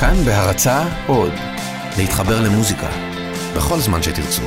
כאן 0.00 0.14
בהרצה 0.26 1.06
עוד, 1.06 1.32
להתחבר 1.98 2.40
למוזיקה, 2.40 2.88
בכל 3.56 3.78
זמן 3.78 4.02
שתרצו. 4.02 4.42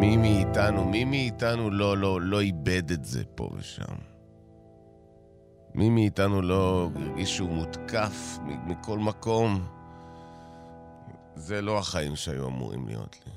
מי 0.00 0.16
מאיתנו, 0.16 0.84
מי 0.84 1.04
מאיתנו 1.04 1.70
לא, 1.70 1.96
לא, 1.96 2.20
לא 2.20 2.40
איבד 2.40 2.90
את 2.90 3.04
זה 3.04 3.24
פה 3.34 3.50
ושם? 3.56 3.94
מי 5.74 5.90
מאיתנו 5.90 6.42
לא 6.42 6.90
הרגיש 6.96 7.36
שהוא 7.36 7.50
מותקף 7.50 8.38
מכל 8.66 8.98
מקום? 8.98 9.66
זה 11.34 11.62
לא 11.62 11.78
החיים 11.78 12.16
שהיו 12.16 12.46
אמורים 12.46 12.86
להיות 12.86 13.16
לי. 13.26 13.32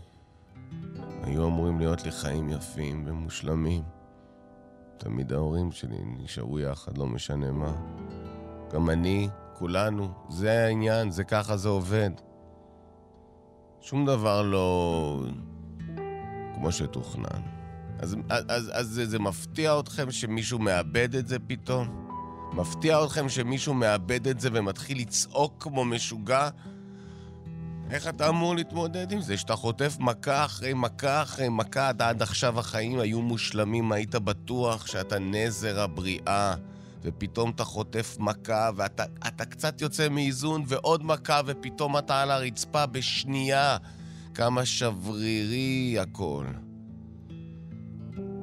היו 1.24 1.48
אמורים 1.48 1.80
להיות 1.80 2.04
לי 2.04 2.12
חיים 2.12 2.50
יפים 2.50 3.04
ומושלמים. 3.08 3.99
תמיד 5.00 5.34
ההורים 5.34 5.72
שלי 5.72 5.98
נשארו 6.24 6.60
יחד, 6.60 6.98
לא 6.98 7.08
משנה 7.08 7.52
מה. 7.52 7.74
גם 8.74 8.90
אני, 8.90 9.30
כולנו, 9.54 10.12
זה 10.30 10.66
העניין, 10.66 11.12
זה 11.12 11.24
ככה 11.24 11.58
זה 11.58 11.70
עובד. 11.70 12.10
שום 13.82 14.06
דבר 14.06 14.42
לא 14.42 15.24
כמו 16.56 16.72
שתוכנן. 16.72 17.42
אז, 18.00 18.16
אז, 18.30 18.72
אז 18.74 18.88
זה, 18.88 19.06
זה 19.06 19.20
מפתיע 19.20 19.80
אתכם 19.80 20.12
שמישהו 20.12 20.60
מאבד 20.60 21.16
את 21.16 21.28
זה 21.28 21.40
פתאום? 21.40 22.10
מפתיע 22.54 23.04
אתכם 23.04 23.30
שמישהו 23.30 23.74
מאבד 23.74 24.28
את 24.28 24.40
זה 24.40 24.50
ומתחיל 24.54 24.98
לצעוק 24.98 25.64
כמו 25.64 25.86
משוגע? 25.86 26.50
איך 27.92 28.08
אתה 28.08 28.30
אמור 28.30 28.56
להתמודד 28.56 29.12
עם 29.12 29.22
זה? 29.22 29.38
שאתה 29.38 29.56
חוטף 29.56 29.98
מכה 30.00 30.46
אחרי 30.46 30.74
מכה 30.74 31.22
אחרי 31.22 31.50
מכה, 31.50 31.90
עד, 31.90 32.02
עד 32.02 32.22
עכשיו 32.22 32.60
החיים 32.60 33.00
היו 33.00 33.22
מושלמים, 33.22 33.92
היית 33.92 34.16
בטוח 34.16 34.88
שאתה 34.88 35.20
נזר 35.20 35.80
הבריאה, 35.80 36.56
ופתאום 37.02 37.50
אתה 37.50 37.64
חוטף 37.64 38.18
מכה, 38.20 38.70
ואתה 38.76 39.46
קצת 39.46 39.82
יוצא 39.82 40.10
מאיזון, 40.10 40.64
ועוד 40.68 41.04
מכה, 41.04 41.42
ופתאום 41.46 41.98
אתה 41.98 42.22
על 42.22 42.32
הרצפה 42.32 42.86
בשנייה. 42.86 43.78
כמה 44.34 44.66
שברירי 44.66 45.98
הכל. 46.00 46.46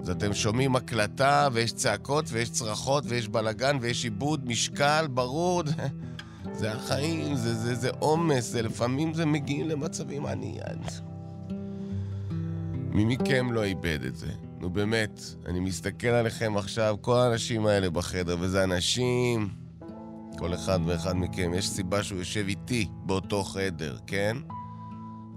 אז 0.00 0.10
אתם 0.10 0.34
שומעים 0.34 0.77
הקלטה, 0.77 1.48
ויש 1.53 1.72
צעקות, 1.72 2.25
ויש 2.28 2.50
צרחות, 2.50 3.05
ויש 3.06 3.28
בלגן, 3.28 3.78
ויש 3.81 4.05
עיבוד 4.05 4.48
משקל, 4.48 5.06
ברור. 5.10 5.62
זה 6.56 6.72
החיים, 6.72 7.34
זה, 7.34 7.54
זה, 7.54 7.74
זה 7.74 7.90
עומס, 7.98 8.44
זה 8.44 8.62
לפעמים 8.62 9.14
זה 9.14 9.26
מגיעים 9.26 9.68
למצבים, 9.68 10.26
אני... 10.26 10.58
מי 12.90 13.04
מכם 13.04 13.52
לא 13.52 13.64
איבד 13.64 14.04
את 14.06 14.16
זה? 14.16 14.30
נו 14.60 14.70
באמת, 14.70 15.20
אני 15.46 15.60
מסתכל 15.60 16.06
עליכם 16.06 16.56
עכשיו, 16.56 16.96
כל 17.00 17.16
האנשים 17.16 17.66
האלה 17.66 17.90
בחדר, 17.90 18.36
וזה 18.40 18.64
אנשים... 18.64 19.48
כל 20.38 20.54
אחד 20.54 20.80
ואחד 20.86 21.16
מכם, 21.16 21.54
יש 21.54 21.68
סיבה 21.68 22.02
שהוא 22.02 22.18
יושב 22.18 22.44
איתי 22.48 22.88
באותו 23.06 23.42
חדר, 23.42 23.96
כן? 24.06 24.36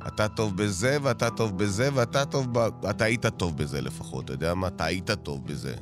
אתה 0.08 0.28
טוב 0.28 0.58
בזה, 0.58 0.98
ואתה 1.02 1.30
טוב 1.30 1.58
בזה, 1.58 1.90
ואתה 1.94 2.26
טוב 2.26 2.48
ב... 2.52 2.58
אתה 2.90 3.06
היית 3.06 3.26
טוב 3.26 3.58
בזה 3.58 3.82
לפחות, 3.82 4.26
אתה 4.26 4.34
יודע 4.34 4.54
מה? 4.54 4.68
אתה 4.68 4.86
היית 4.86 5.12
טוב 5.12 5.46
בזה. 5.46 5.76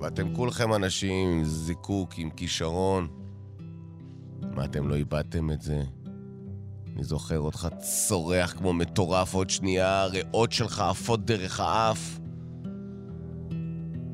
ואתם 0.00 0.34
כולכם 0.34 0.74
אנשים 0.74 1.28
עם 1.28 1.44
זיקוק, 1.44 2.12
עם 2.16 2.30
כישרון. 2.30 3.23
מה, 4.52 4.64
אתם 4.64 4.88
לא 4.88 4.94
איבדתם 4.94 5.50
את 5.50 5.62
זה? 5.62 5.82
אני 6.94 7.04
זוכר 7.04 7.38
אותך 7.38 7.68
צורח 7.78 8.52
כמו 8.52 8.72
מטורף 8.72 9.34
עוד 9.34 9.50
שנייה, 9.50 10.02
הריאות 10.02 10.52
שלך 10.52 10.80
עפות 10.80 11.24
דרך 11.24 11.60
האף. 11.60 12.18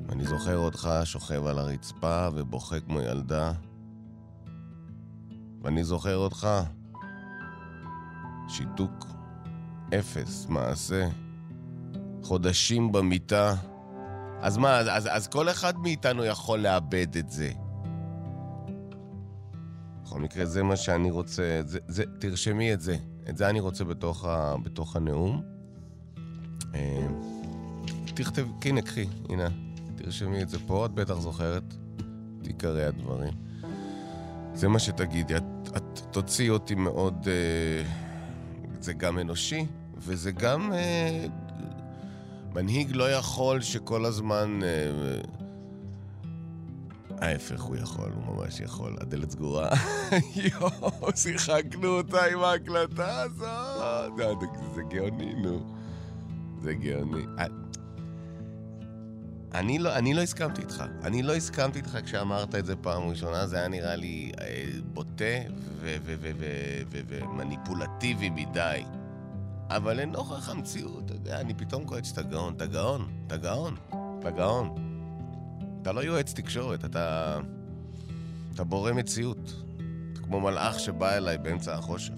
אני 0.09 0.27
זוכר 0.27 0.57
אותך 0.57 0.91
שוכב 1.05 1.47
על 1.47 1.59
הרצפה 1.59 2.29
ובוכה 2.35 2.81
כמו 2.81 3.01
ילדה. 3.01 3.53
ואני 5.63 5.85
זוכר 5.85 6.17
אותך 6.17 6.49
שיתוק, 8.49 9.07
אפס, 9.99 10.47
מעשה, 10.49 11.09
חודשים 12.23 12.93
במיטה. 12.93 13.55
אז 14.41 14.57
מה, 14.57 14.79
אז, 14.79 15.09
אז 15.11 15.29
כל 15.29 15.49
אחד 15.49 15.79
מאיתנו 15.79 16.25
יכול 16.25 16.59
לאבד 16.59 17.17
את 17.17 17.31
זה. 17.31 17.53
בכל 20.11 20.21
מקרה, 20.21 20.47
זה 20.47 20.63
מה 20.63 20.77
שאני 20.77 21.11
רוצה, 21.11 21.61
זה, 21.67 21.79
זה, 21.89 22.05
תרשמי 22.19 22.75
את 22.75 22.81
זה. 22.81 22.97
את 23.29 23.37
זה 23.37 23.49
אני 23.49 23.61
רוצה 23.61 23.85
בתוך, 23.85 24.25
ה, 24.25 24.55
בתוך 24.63 24.97
הנאום. 24.97 25.43
אה, 26.75 27.07
תכתב, 28.15 28.47
הנה, 28.65 28.83
קחי, 28.83 29.07
הנה, 29.29 29.49
תרשמי 29.97 30.43
את 30.43 30.49
זה 30.49 30.59
פה, 30.67 30.87
את 30.87 30.91
בטח 30.91 31.15
זוכרת 31.15 31.63
את 32.43 32.47
עיקרי 32.47 32.85
הדברים. 32.85 33.33
זה 34.55 34.69
מה 34.69 34.79
שתגידי, 34.79 35.37
את, 35.37 35.43
את 35.77 36.01
תוציאי 36.11 36.51
אותי 36.51 36.75
מאוד... 36.75 37.29
אה, 37.29 37.85
זה 38.81 38.93
גם 38.93 39.19
אנושי, 39.19 39.67
וזה 39.97 40.33
גם... 40.33 40.73
אה, 40.73 41.27
מנהיג 42.55 42.89
לא 42.93 43.13
יכול 43.13 43.61
שכל 43.61 44.05
הזמן... 44.05 44.61
ההפך, 47.21 47.61
הוא 47.61 47.77
יכול, 47.77 48.13
הוא 48.15 48.37
ממש 48.37 48.61
יכול. 48.61 48.97
הדלת 49.01 49.31
סגורה. 49.31 49.69
יואו, 50.61 51.17
שיחקנו 51.17 51.89
אותה 51.89 52.25
עם 52.25 52.41
ההקלטה 52.41 53.21
הזאת. 53.21 54.13
זה, 54.17 54.25
זה 54.75 54.83
גאוני, 54.83 55.35
נו. 55.35 55.75
זה 56.63 56.75
גאוני. 56.75 57.25
אה, 57.39 57.47
אני 59.55 59.79
לא, 59.79 59.97
אני 59.97 60.15
לא 60.15 60.21
הסכמתי 60.21 60.61
איתך. 60.63 60.85
אני 61.05 61.23
לא 61.23 61.35
הסכמתי 61.35 61.79
איתך 61.79 61.99
כשאמרת 62.05 62.55
את 62.55 62.67
זה 62.67 62.77
פעם 62.77 63.09
ראשונה, 63.09 63.47
זה 63.47 63.57
היה 63.57 63.69
נראה 63.69 63.97
לי 63.97 64.33
אה, 64.41 64.65
בוטה 64.85 65.25
ומניפולטיבי 67.11 68.31
מדי. 68.31 68.83
אבל 69.69 70.01
לנוכח 70.01 70.49
המציאות, 70.49 71.05
אתה 71.05 71.15
יודע, 71.15 71.41
אני 71.41 71.55
פתאום 71.55 71.85
קולט 71.85 72.05
שאתה 72.05 72.23
גאון, 72.23 72.55
אתה 72.57 72.67
גאון, 72.67 73.09
אתה 73.27 73.37
גאון, 73.37 73.77
אתה 74.19 74.31
גאון. 74.31 74.90
אתה 75.83 75.93
לא 75.93 76.01
יועץ 76.01 76.33
תקשורת, 76.33 76.85
אתה... 76.85 77.37
אתה 78.55 78.65
בורא 78.65 78.93
מציאות. 78.93 79.65
אתה 80.13 80.21
כמו 80.21 80.41
מלאך 80.41 80.81
שבא 80.81 81.17
אליי 81.17 81.39
באמצע 81.39 81.75
החושך. 81.75 82.15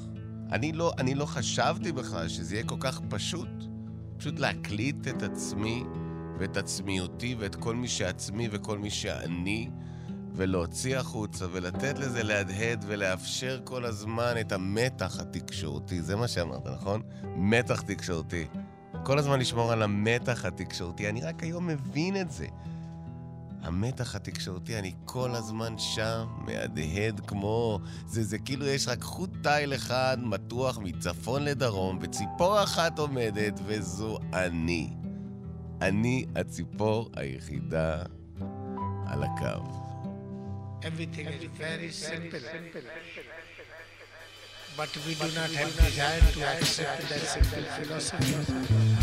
אני 0.52 0.72
לא, 0.72 0.92
אני 0.98 1.14
לא 1.14 1.26
חשבתי 1.26 1.92
בכלל 1.92 2.28
שזה 2.28 2.54
יהיה 2.54 2.66
כל 2.66 2.76
כך 2.80 3.00
פשוט. 3.08 3.48
פשוט 4.16 4.38
להקליט 4.38 5.08
את 5.08 5.22
עצמי 5.22 5.84
ואת 6.38 6.56
עצמיותי 6.56 7.36
ואת 7.38 7.54
כל 7.54 7.74
מי 7.74 7.88
שעצמי 7.88 8.48
וכל 8.52 8.78
מי 8.78 8.90
שאני, 8.90 9.70
ולהוציא 10.34 10.98
החוצה 10.98 11.46
ולתת 11.52 11.98
לזה 11.98 12.22
להדהד 12.22 12.84
ולאפשר 12.88 13.60
כל 13.64 13.84
הזמן 13.84 14.34
את 14.40 14.52
המתח 14.52 15.20
התקשורתי. 15.20 16.02
זה 16.02 16.16
מה 16.16 16.28
שאמרת, 16.28 16.66
נכון? 16.66 17.02
מתח 17.36 17.80
תקשורתי. 17.80 18.46
כל 19.04 19.18
הזמן 19.18 19.40
לשמור 19.40 19.72
על 19.72 19.82
המתח 19.82 20.44
התקשורתי. 20.44 21.08
אני 21.08 21.20
רק 21.22 21.42
היום 21.42 21.66
מבין 21.66 22.20
את 22.20 22.30
זה. 22.30 22.46
המתח 23.62 24.14
התקשורתי, 24.14 24.78
אני 24.78 24.92
כל 25.04 25.30
הזמן 25.30 25.78
שם, 25.78 26.26
מהדהד 26.38 27.20
כמו... 27.26 27.78
זה, 28.06 28.24
זה 28.24 28.38
כאילו 28.38 28.66
יש 28.66 28.88
רק 28.88 29.02
חוט 29.02 29.30
תיל 29.42 29.74
אחד 29.74 30.18
מתוח 30.22 30.78
מצפון 30.78 31.44
לדרום, 31.44 31.98
וציפור 32.02 32.62
אחת 32.62 32.98
עומדת, 32.98 33.60
וזו 33.66 34.18
אני. 34.32 34.90
אני 35.80 36.26
הציפור 36.36 37.10
היחידה 37.16 38.02
על 39.06 39.22
הקו. 39.22 39.82
Everything 40.82 41.28
is 41.28 41.44
very 41.58 41.90
simple. 41.92 42.44
But 44.76 44.90
we 45.06 45.14
do 45.14 45.28
not 45.40 45.50
have 45.60 45.72
desire 45.76 46.20
to 46.34 46.40
accept 46.54 47.08
that 47.10 47.22
simple 47.34 47.64
philosophy. 47.76 49.01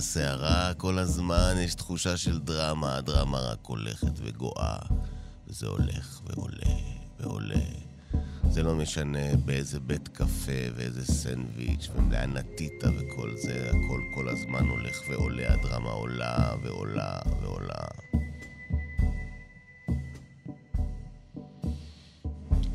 הסערה, 0.00 0.74
כל 0.74 0.98
הזמן 0.98 1.54
יש 1.58 1.74
תחושה 1.74 2.16
של 2.16 2.38
דרמה, 2.38 2.96
הדרמה 2.96 3.38
רק 3.38 3.58
הולכת 3.66 4.12
וגואה, 4.16 4.78
וזה 5.48 5.66
הולך 5.66 6.20
ועולה 6.26 6.76
ועולה. 7.20 7.64
זה 8.50 8.62
לא 8.62 8.74
משנה 8.74 9.36
באיזה 9.44 9.80
בית 9.80 10.08
קפה 10.08 10.62
ואיזה 10.76 11.04
סנדוויץ' 11.04 11.88
ולאן 11.94 12.36
נטית 12.36 12.84
וכל 12.84 13.30
זה, 13.36 13.68
הכל 13.68 14.00
כל 14.14 14.28
הזמן 14.28 14.68
הולך 14.68 14.96
ועולה, 15.08 15.54
הדרמה 15.54 15.90
עולה 15.90 16.54
ועולה 16.62 17.18
ועולה. 17.42 18.09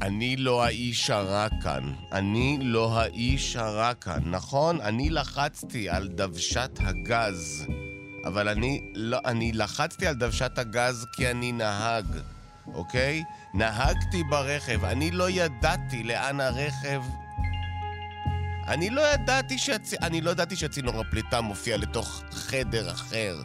אני 0.05 0.35
לא 0.35 0.63
האיש 0.63 1.09
הרע 1.09 1.47
כאן. 1.63 1.93
אני 2.11 2.57
לא 2.61 2.99
האיש 2.99 3.55
הרע 3.55 3.93
כאן. 3.93 4.19
נכון, 4.25 4.81
אני 4.81 5.09
לחצתי 5.09 5.89
על 5.89 6.07
דוושת 6.07 6.71
הגז, 6.79 7.65
אבל 8.25 8.49
אני 8.49 8.81
לא... 8.95 9.17
אני 9.25 9.51
לחצתי 9.53 10.07
על 10.07 10.15
דוושת 10.15 10.57
הגז 10.57 11.05
כי 11.15 11.31
אני 11.31 11.51
נהג, 11.51 12.05
אוקיי? 12.73 13.23
נהגתי 13.53 14.23
ברכב, 14.29 14.85
אני 14.85 15.11
לא 15.11 15.29
ידעתי 15.29 16.03
לאן 16.03 16.39
הרכב... 16.39 17.01
אני 18.67 18.89
לא 18.89 19.01
ידעתי 19.13 19.57
שהצ... 19.57 19.93
אני 19.93 20.21
לא 20.21 20.31
ידעתי 20.31 20.55
שהצינור 20.55 21.01
הפליטה 21.01 21.41
מופיע 21.41 21.77
לתוך 21.77 22.23
חדר 22.31 22.91
אחר. 22.91 23.41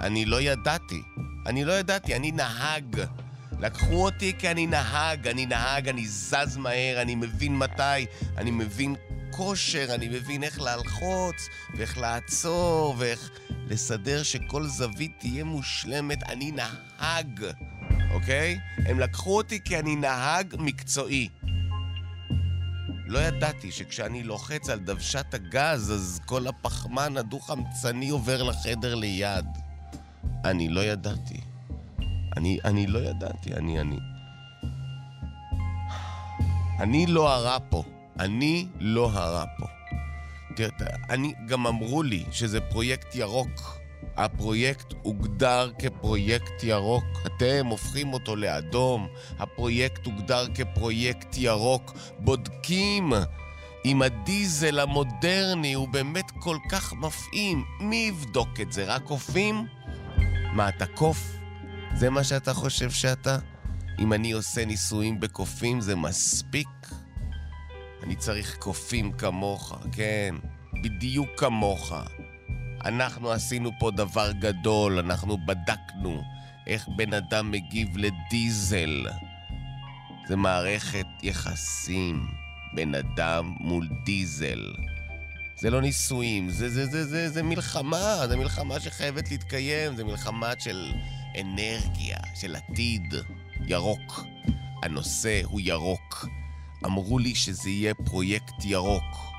אני 0.00 0.24
לא 0.24 0.40
ידעתי. 0.40 1.02
אני 1.46 1.64
לא 1.64 1.72
ידעתי, 1.72 2.16
אני 2.16 2.32
נהג. 2.32 2.96
לקחו 3.62 4.04
אותי 4.04 4.32
כי 4.38 4.50
אני 4.50 4.66
נהג, 4.66 5.28
אני 5.28 5.46
נהג, 5.46 5.88
אני 5.88 6.08
זז 6.08 6.56
מהר, 6.56 7.02
אני 7.02 7.14
מבין 7.14 7.58
מתי, 7.58 8.06
אני 8.36 8.50
מבין 8.50 8.94
כושר, 9.30 9.86
אני 9.94 10.08
מבין 10.08 10.42
איך 10.42 10.60
ללחוץ, 10.60 11.48
ואיך 11.76 11.98
לעצור, 11.98 12.94
ואיך 12.98 13.30
לסדר 13.50 14.22
שכל 14.22 14.66
זווית 14.66 15.12
תהיה 15.18 15.44
מושלמת. 15.44 16.22
אני 16.22 16.52
נהג, 16.52 17.44
אוקיי? 18.10 18.58
הם 18.86 19.00
לקחו 19.00 19.36
אותי 19.36 19.60
כי 19.64 19.78
אני 19.78 19.96
נהג 19.96 20.54
מקצועי. 20.58 21.28
לא 23.06 23.18
ידעתי 23.18 23.72
שכשאני 23.72 24.22
לוחץ 24.22 24.68
על 24.68 24.78
דוושת 24.78 25.34
הגז, 25.34 25.92
אז 25.92 26.20
כל 26.26 26.46
הפחמן 26.46 27.16
הדו-חמצני 27.16 28.08
עובר 28.08 28.42
לחדר 28.42 28.94
ליד. 28.94 29.46
אני 30.44 30.68
לא 30.68 30.80
ידעתי. 30.80 31.51
אני, 32.36 32.58
אני 32.64 32.86
לא 32.86 32.98
ידעתי, 32.98 33.54
אני, 33.54 33.80
אני... 33.80 33.98
אני 36.80 37.06
לא 37.06 37.34
הרע 37.34 37.58
פה. 37.68 37.82
אני 38.18 38.66
לא 38.80 39.10
הרע 39.12 39.44
פה. 39.58 39.66
תראה, 40.56 40.96
אני, 41.10 41.34
גם 41.46 41.66
אמרו 41.66 42.02
לי 42.02 42.24
שזה 42.30 42.60
פרויקט 42.60 43.14
ירוק. 43.14 43.78
הפרויקט 44.16 44.94
הוגדר 45.02 45.70
כפרויקט 45.78 46.62
ירוק. 46.62 47.04
אתם 47.26 47.66
הופכים 47.66 48.12
אותו 48.12 48.36
לאדום. 48.36 49.08
הפרויקט 49.38 50.06
הוגדר 50.06 50.46
כפרויקט 50.54 51.36
ירוק. 51.38 51.92
בודקים 52.18 53.12
אם 53.84 54.02
הדיזל 54.02 54.78
המודרני 54.78 55.72
הוא 55.72 55.88
באמת 55.88 56.30
כל 56.30 56.56
כך 56.70 56.92
מפעים. 56.92 57.64
מי 57.80 57.96
יבדוק 57.96 58.60
את 58.60 58.72
זה? 58.72 58.84
רק 58.84 59.02
קופים? 59.02 59.66
מה, 60.52 60.68
אתה 60.68 60.86
קוף? 60.86 61.41
זה 61.94 62.10
מה 62.10 62.24
שאתה 62.24 62.54
חושב 62.54 62.90
שאתה? 62.90 63.38
אם 63.98 64.12
אני 64.12 64.32
עושה 64.32 64.64
ניסויים 64.64 65.20
בקופים 65.20 65.80
זה 65.80 65.96
מספיק? 65.96 66.68
אני 68.02 68.16
צריך 68.16 68.56
קופים 68.58 69.12
כמוך, 69.12 69.78
כן, 69.92 70.34
בדיוק 70.84 71.28
כמוך. 71.36 71.92
אנחנו 72.84 73.32
עשינו 73.32 73.70
פה 73.78 73.90
דבר 73.90 74.32
גדול, 74.32 74.98
אנחנו 74.98 75.46
בדקנו 75.46 76.22
איך 76.66 76.88
בן 76.96 77.14
אדם 77.14 77.50
מגיב 77.50 77.88
לדיזל. 77.96 79.06
זה 80.28 80.36
מערכת 80.36 81.06
יחסים, 81.22 82.26
בן 82.74 82.94
אדם 82.94 83.54
מול 83.60 83.88
דיזל. 84.04 84.72
זה 85.60 85.70
לא 85.70 85.80
ניסויים, 85.80 86.50
זה, 86.50 86.68
זה, 86.68 86.86
זה, 86.86 87.06
זה, 87.06 87.28
זה 87.28 87.42
מלחמה, 87.42 88.26
זה 88.28 88.36
מלחמה 88.36 88.80
שחייבת 88.80 89.30
להתקיים, 89.30 89.96
זה 89.96 90.04
מלחמה 90.04 90.52
של 90.58 90.92
אנרגיה, 91.40 92.18
של 92.34 92.56
עתיד 92.56 93.14
ירוק. 93.66 94.24
הנושא 94.82 95.40
הוא 95.44 95.60
ירוק. 95.60 96.26
אמרו 96.84 97.18
לי 97.18 97.34
שזה 97.34 97.70
יהיה 97.70 97.94
פרויקט 97.94 98.64
ירוק. 98.64 99.31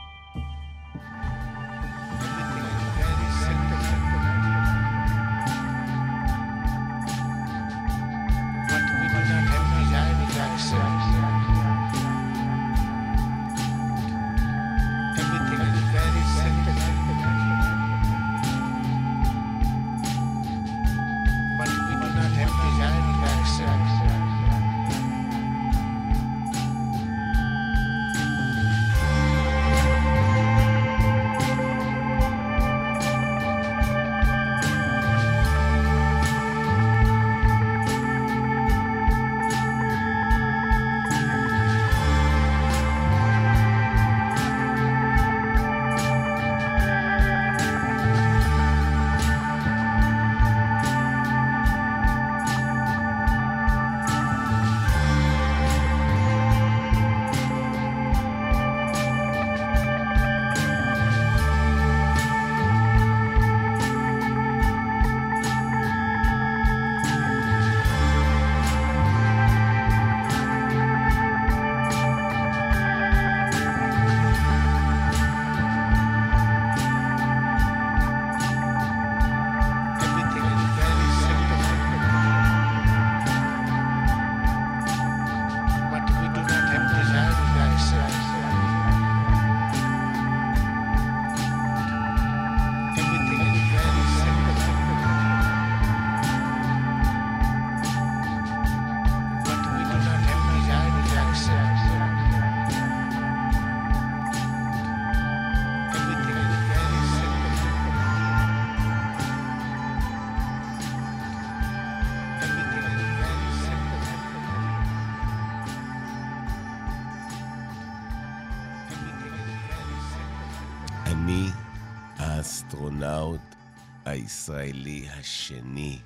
הישראלי 124.43 125.09
השני. 125.09 126.00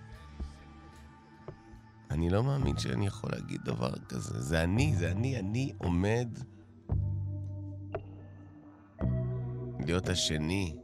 אני 2.12 2.30
לא 2.30 2.44
מאמין 2.44 2.78
שאני 2.78 3.08
יכול 3.08 3.30
להגיד 3.34 3.62
דבר 3.64 3.94
כזה. 4.10 4.42
זה 4.42 4.64
אני, 4.64 4.96
זה 4.96 5.12
אני, 5.12 5.40
אני 5.40 5.74
עומד 5.78 6.28
להיות 9.80 10.10
השני 10.10 10.78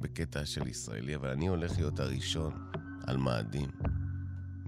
בקטע 0.00 0.46
של 0.46 0.66
ישראלי, 0.66 1.16
אבל 1.16 1.28
אני 1.28 1.46
הולך 1.46 1.78
להיות 1.78 2.00
הראשון 2.00 2.70
על 3.06 3.16
מאדים, 3.16 3.70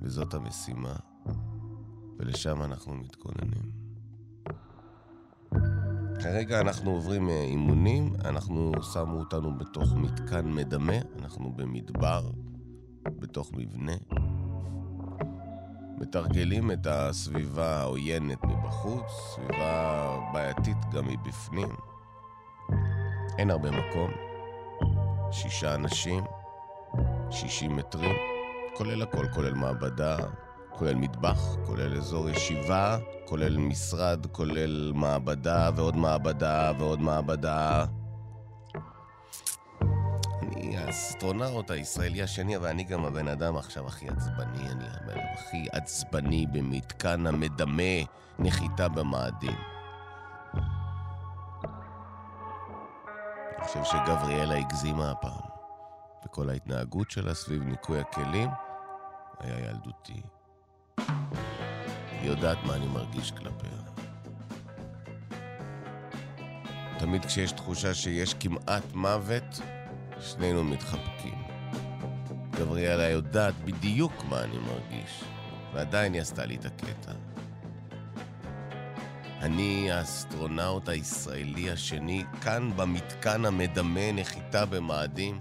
וזאת 0.03 0.35
המשימה, 0.35 0.97
ולשם 2.19 2.63
אנחנו 2.63 2.95
מתכוננים. 2.95 3.86
כרגע 6.23 6.61
אנחנו 6.61 6.91
עוברים 6.91 7.29
אה, 7.29 7.43
אימונים, 7.43 8.13
אנחנו 8.25 8.73
שמו 8.93 9.19
אותנו 9.19 9.59
בתוך 9.59 9.95
מתקן 9.97 10.53
מדמה, 10.53 10.97
אנחנו 11.19 11.53
במדבר, 11.53 12.31
בתוך 13.03 13.53
מבנה. 13.53 13.97
מתרגלים 15.99 16.71
את 16.71 16.87
הסביבה 16.91 17.81
העוינת 17.81 18.45
מבחוץ, 18.45 19.05
סביבה 19.35 20.19
בעייתית 20.33 20.77
גם 20.93 21.09
מבפנים. 21.09 21.69
אין 23.39 23.51
הרבה 23.51 23.71
מקום, 23.71 24.11
שישה 25.31 25.75
אנשים, 25.75 26.25
שישים 27.31 27.77
מטרים, 27.77 28.17
כולל 28.77 29.03
הכל, 29.03 29.27
כולל 29.35 29.55
מעבדה, 29.55 30.17
כולל 30.79 30.95
מטבח, 30.95 31.57
כולל 31.67 31.97
אזור 31.97 32.29
ישיבה, 32.29 32.99
כולל 33.25 33.57
משרד, 33.57 34.27
כולל 34.33 34.93
מעבדה 34.95 35.71
ועוד 35.77 35.97
מעבדה 35.97 36.73
ועוד 36.79 37.01
מעבדה. 37.01 37.85
אני 40.43 40.77
האסטרונאוט 40.79 41.71
הישראלי 41.71 42.23
השני, 42.23 42.57
אבל 42.57 42.67
אני 42.69 42.85
גם 42.85 43.05
הבן 43.05 43.29
אדם 43.29 43.57
עכשיו 43.57 43.87
הכי 43.87 44.09
עצבני, 44.09 44.69
אני 44.71 44.85
הבן 44.85 45.19
אדם 45.19 45.27
הכי 45.35 45.67
עצבני 45.73 46.47
במתקן 46.47 47.27
המדמה 47.27 48.03
נחיתה 48.39 48.89
במאדים. 48.89 49.59
אני 53.59 53.65
חושב 53.65 53.85
שגבריאלה 53.85 54.59
הגזימה 54.59 55.11
הפעם, 55.11 55.49
וכל 56.27 56.51
ההתנהגות 56.51 57.11
שלה 57.11 57.35
סביב 57.35 57.63
ניקוי 57.63 58.01
הכלים 58.01 58.51
היה 59.41 59.71
ילדותי. 59.71 60.23
היא 62.27 62.31
יודעת 62.31 62.59
מה 62.65 62.75
אני 62.75 62.87
מרגיש 62.87 63.31
כלפיה. 63.31 63.71
תמיד 66.99 67.25
כשיש 67.25 67.53
תחושה 67.53 67.95
שיש 67.95 68.35
כמעט 68.35 68.95
מוות, 68.95 69.61
שנינו 70.21 70.65
מתחבקים. 70.65 71.43
גבריאלה 72.51 73.09
יודעת 73.09 73.55
בדיוק 73.65 74.13
מה 74.29 74.45
אני 74.45 74.59
מרגיש, 74.59 75.25
ועדיין 75.75 76.13
היא 76.13 76.23
עשתה 76.23 76.47
לי 76.47 76.57
את 76.57 76.65
הקטע. 76.65 77.13
אני 79.41 79.93
האסטרונאוט 79.93 80.89
הישראלי 80.89 81.71
השני, 81.71 82.25
כאן 82.41 82.71
במתקן 82.77 83.45
המדמה 83.45 84.13
נחיתה 84.13 84.67
במאדים. 84.67 85.39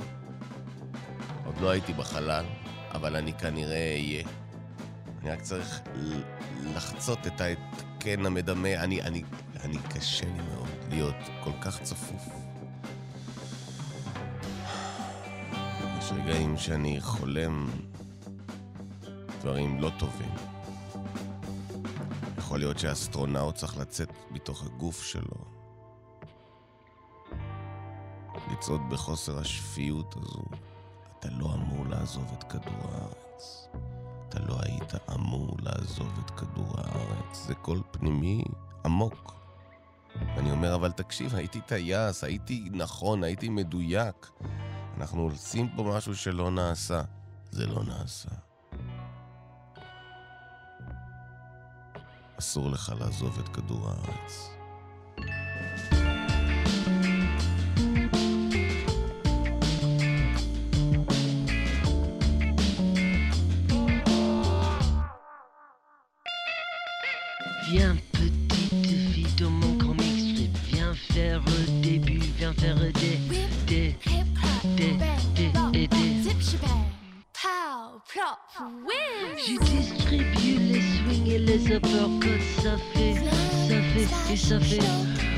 עוד 1.46 1.56
לא 1.62 1.70
הייתי 1.70 1.94
בחלל, 1.94 2.46
אבל 2.92 3.16
אני 3.16 3.34
כנראה 3.34 3.94
אהיה. 3.94 4.24
אני 5.26 5.34
רק 5.34 5.42
צריך 5.42 5.82
לחצות 6.76 7.28
את 7.28 7.42
ההתקן 7.42 8.26
המדמה. 8.26 8.74
אני, 8.84 9.02
אני, 9.02 9.24
אני 9.64 9.78
קשה 9.90 10.26
לי 10.26 10.42
מאוד 10.54 10.68
להיות 10.90 11.16
כל 11.44 11.52
כך 11.62 11.82
צפוף. 11.82 12.28
יש 15.98 16.12
רגעים 16.12 16.58
שאני 16.58 17.02
חולם 17.02 17.70
דברים 19.42 19.82
לא 19.82 19.92
טובים. 20.00 20.32
יכול 22.38 22.60
להיות 22.60 22.80
שהאסטרונאוט 22.80 23.56
צריך 23.56 23.78
לצאת 23.78 24.10
מתוך 24.32 24.66
הגוף 24.66 25.04
שלו. 25.04 25.46
לצעוד 28.52 28.82
בחוסר 28.90 29.40
השפיות 29.40 30.16
הזו. 30.18 30.44
אתה 31.20 31.30
לא 31.30 31.54
אמור 31.54 31.86
לעזוב 31.86 32.36
את 32.38 32.44
כדור 32.44 32.92
הארץ. 32.92 33.68
אתה 34.30 34.40
לא 34.40 34.58
היית 34.62 34.94
אמור 35.16 35.58
לעזוב 35.62 36.20
את 36.26 36.32
כדור 36.32 36.74
הארץ. 36.78 37.46
זה 37.48 37.56
קול 37.56 37.82
פנימי 37.92 38.44
עמוק. 38.86 39.36
ואני 40.36 40.52
אומר, 40.52 40.76
אבל 40.76 40.92
תקשיב, 40.92 41.36
הייתי 41.36 41.62
טייס, 41.62 42.24
הייתי 42.24 42.70
נכון, 42.72 43.24
הייתי 43.24 43.50
מדויק. 43.50 44.30
אנחנו 44.98 45.22
עושים 45.22 45.70
פה 45.76 45.84
משהו 45.84 46.16
שלא 46.16 46.52
נעשה. 46.52 47.02
זה 47.52 47.66
לא 47.66 47.84
נעשה. 47.84 48.30
אסור 52.40 52.70
לך 52.70 52.94
לעזוב 53.00 53.40
את 53.40 53.50
כדור 53.50 53.90
הארץ. 53.90 54.55
Viens, 67.78 67.98
petite 68.14 69.12
fille 69.12 69.36
de 69.38 69.48
mon 69.48 69.78
comic 69.78 70.18
strip, 70.18 70.58
viens 70.72 70.94
faire 70.94 71.42
le 71.46 71.82
début, 71.82 72.22
viens 72.38 72.54
faire 72.54 72.78
des, 72.78 73.20
des, 73.68 73.98
Hip 74.06 74.24
hop, 74.42 74.76
des, 74.78 74.94
des, 75.36 75.82
et 75.82 75.88
des. 75.88 75.98
Je 79.38 79.60
distribue 79.60 80.58
les 80.72 80.82
swings 80.82 81.28
et 81.28 81.40
les 81.40 81.66
uppercuts, 81.68 82.42
ça 82.64 82.78
fait, 82.94 83.16
ça 83.68 83.82
fait, 83.92 84.34
et 84.34 84.38
ça 84.38 84.60
fait, 84.62 85.35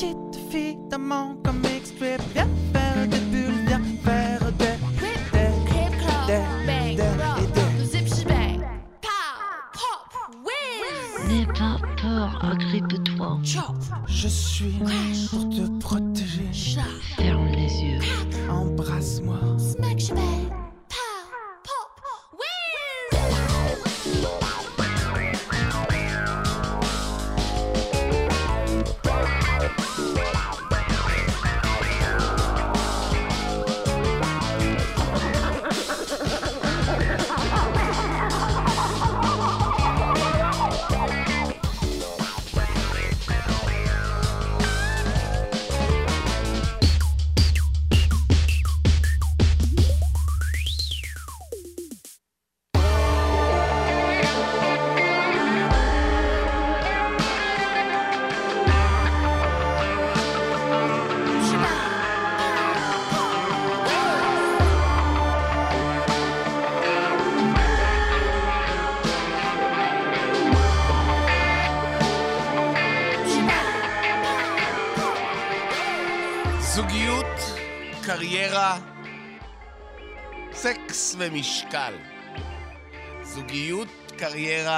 petite 0.00 0.50
fille, 0.50 0.78
dans 0.90 0.98
mon 0.98 1.34
comic 1.44 1.84
strip, 1.84 2.20
viens 2.32 2.48
faire 2.72 3.06
des 3.06 3.18
bulles, 3.30 3.66
viens 3.66 3.82
faire 4.02 4.40
des, 4.52 4.76
des, 5.00 5.18
des, 6.26 6.40
bang, 6.66 6.96
des, 6.96 7.46
des. 7.52 7.84
zip 7.84 8.08
shebang, 8.08 8.60
pow, 9.02 9.10
pop, 9.76 10.34
whiz. 10.46 11.28
N'aie 11.28 11.46
pas 11.46 11.78
peur, 12.00 12.42
agrippe-toi. 12.42 13.38
Chop, 13.44 13.76
Je 14.06 14.28
suis 14.28 14.74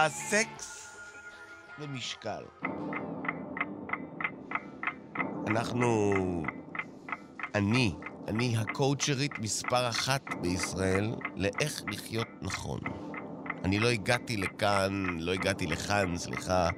סקס 0.08 0.96
ומשקל. 1.78 2.42
אנחנו... 5.46 6.12
אני, 7.54 7.94
אני 8.28 8.56
הקואוצ'רית 8.56 9.38
מספר 9.38 9.88
אחת 9.88 10.22
בישראל 10.40 11.14
לאיך 11.36 11.82
לחיות 11.88 12.28
נכון. 12.42 12.80
אני 13.64 13.78
לא 13.78 13.88
הגעתי 13.88 14.36
לכאן, 14.36 15.06
לא 15.18 15.32
הגעתי 15.32 15.66
לכאן, 15.66 16.16
סליחה, 16.16 16.68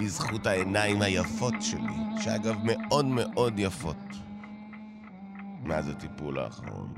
בזכות 0.00 0.46
העיניים 0.46 1.02
היפות 1.02 1.54
שלי, 1.60 2.20
שאגב 2.20 2.56
מאוד 2.62 3.04
מאוד 3.04 3.58
יפות. 3.58 3.96
מאז 5.62 5.88
הטיפול 5.88 6.38
האחרון. 6.38 6.94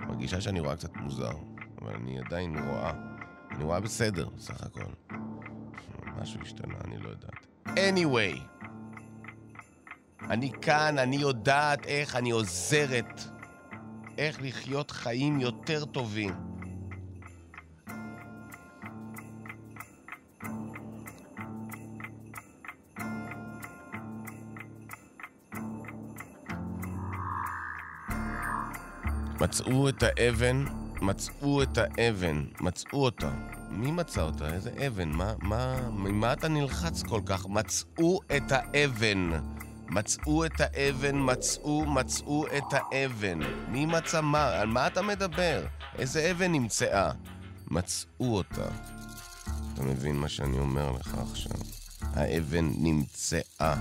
מרגישה 0.00 0.40
שאני 0.40 0.60
רואה 0.60 0.76
קצת 0.76 0.96
מוזר, 0.96 1.36
אבל 1.82 1.94
אני 1.94 2.18
עדיין 2.18 2.58
רואה. 2.58 3.11
אני 3.54 3.64
רואה 3.64 3.80
בסדר, 3.80 4.28
סך 4.38 4.62
הכל. 4.62 5.14
משהו 6.20 6.40
השתנה, 6.42 6.74
אני 6.84 6.98
לא 6.98 7.08
יודעת. 7.08 7.46
anyway, 7.66 8.38
אני 10.30 10.52
כאן, 10.62 10.98
אני 10.98 11.16
יודעת 11.16 11.86
איך 11.86 12.16
אני 12.16 12.30
עוזרת, 12.30 13.20
איך 14.18 14.42
לחיות 14.42 14.90
חיים 14.90 15.40
יותר 15.40 15.84
טובים. 15.84 16.34
מצאו 29.40 29.88
את 29.88 30.02
האבן, 30.02 30.64
מצאו 31.02 31.62
את 31.62 31.78
האבן, 31.78 32.44
מצאו 32.60 33.04
אותה. 33.04 33.30
מי 33.70 33.90
מצא 33.90 34.22
אותה? 34.22 34.54
איזה 34.54 34.70
אבן? 34.86 35.08
מה, 35.08 35.34
מה, 35.42 35.76
ממה 35.90 36.32
אתה 36.32 36.48
נלחץ 36.48 37.02
כל 37.02 37.20
כך? 37.26 37.46
מצאו 37.46 38.20
את 38.36 38.52
האבן. 38.52 39.30
מצאו 39.88 40.46
את 40.46 40.60
האבן, 40.60 41.16
מצאו, 41.18 41.84
מצאו 41.86 42.46
את 42.46 42.64
האבן. 42.70 43.38
מי 43.68 43.86
מצא 43.86 44.20
מה? 44.20 44.60
על 44.60 44.68
מה 44.68 44.86
אתה 44.86 45.02
מדבר? 45.02 45.66
איזה 45.98 46.30
אבן 46.30 46.52
נמצאה? 46.52 47.10
מצאו 47.70 48.36
אותה. 48.36 48.68
אתה 49.74 49.82
מבין 49.82 50.16
מה 50.16 50.28
שאני 50.28 50.58
אומר 50.58 50.92
לך 50.92 51.14
עכשיו? 51.30 51.60
האבן 52.02 52.70
נמצאה. 52.78 53.74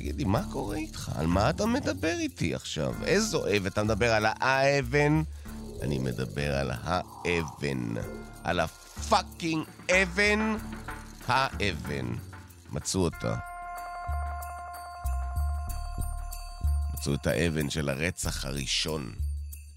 תגיד 0.00 0.16
לי, 0.16 0.24
מה 0.24 0.42
קורה 0.52 0.76
איתך? 0.76 1.12
על 1.14 1.26
מה 1.26 1.50
אתה 1.50 1.66
מדבר 1.66 2.14
איתי 2.18 2.54
עכשיו? 2.54 2.94
איזו 3.04 3.46
אבן? 3.56 3.66
אתה 3.66 3.84
מדבר 3.84 4.12
על 4.12 4.26
האבן? 4.26 5.22
אני 5.82 5.98
מדבר 5.98 6.56
על 6.56 6.70
האבן. 6.74 7.94
על 8.44 8.60
הפאקינג 8.60 9.64
אבן? 9.90 10.56
האבן. 11.26 12.06
מצאו 12.70 13.00
אותה. 13.00 13.36
מצאו 16.94 17.14
את 17.14 17.26
האבן 17.26 17.70
של 17.70 17.88
הרצח 17.88 18.44
הראשון. 18.44 19.12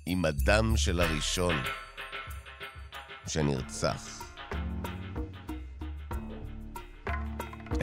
עם 0.06 0.26
הדם 0.26 0.74
של 0.78 1.02
הראשון 1.02 1.56
שנרצח. 3.28 4.23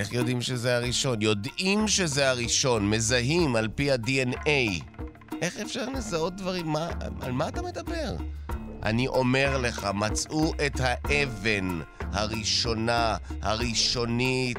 איך 0.00 0.12
יודעים 0.12 0.42
שזה 0.42 0.76
הראשון? 0.76 1.22
יודעים 1.22 1.88
שזה 1.88 2.30
הראשון, 2.30 2.90
מזהים 2.90 3.56
על 3.56 3.68
פי 3.74 3.90
ה-DNA. 3.90 4.84
איך 5.42 5.56
אפשר 5.56 5.88
לזהות 5.88 6.36
דברים? 6.36 6.66
מה, 6.66 6.88
על 7.20 7.32
מה 7.32 7.48
אתה 7.48 7.62
מדבר? 7.62 8.16
אני 8.82 9.08
אומר 9.08 9.58
לך, 9.58 9.88
מצאו 9.94 10.52
את 10.66 10.80
האבן 10.80 11.80
הראשונה, 12.00 13.16
הראשונית, 13.42 14.58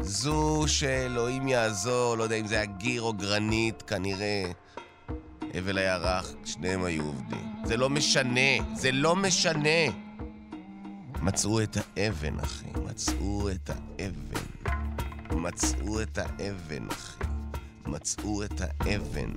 זו 0.00 0.64
שאלוהים 0.66 1.48
יעזור, 1.48 2.16
לא 2.16 2.22
יודע 2.22 2.36
אם 2.36 2.46
זה 2.46 2.54
היה 2.54 2.64
גיר 2.64 3.02
או 3.02 3.12
גרנית, 3.12 3.82
כנראה. 3.82 4.44
הבל 5.54 5.78
היה 5.78 5.96
רך, 5.96 6.32
שניהם 6.44 6.84
היו 6.84 7.04
עובדים. 7.04 7.52
זה 7.64 7.76
לא 7.76 7.90
משנה, 7.90 8.74
זה 8.74 8.92
לא 8.92 9.16
משנה. 9.16 9.92
מצאו 11.22 11.62
את 11.62 11.76
האבן, 11.76 12.40
אחי, 12.40 12.70
מצאו 12.84 13.50
את 13.50 13.70
האבן. 13.70 14.57
מצאו 15.36 16.02
את 16.02 16.18
האבן, 16.18 16.88
אחי. 16.90 17.24
מצאו 17.86 18.44
את 18.44 18.60
האבן. 18.60 19.30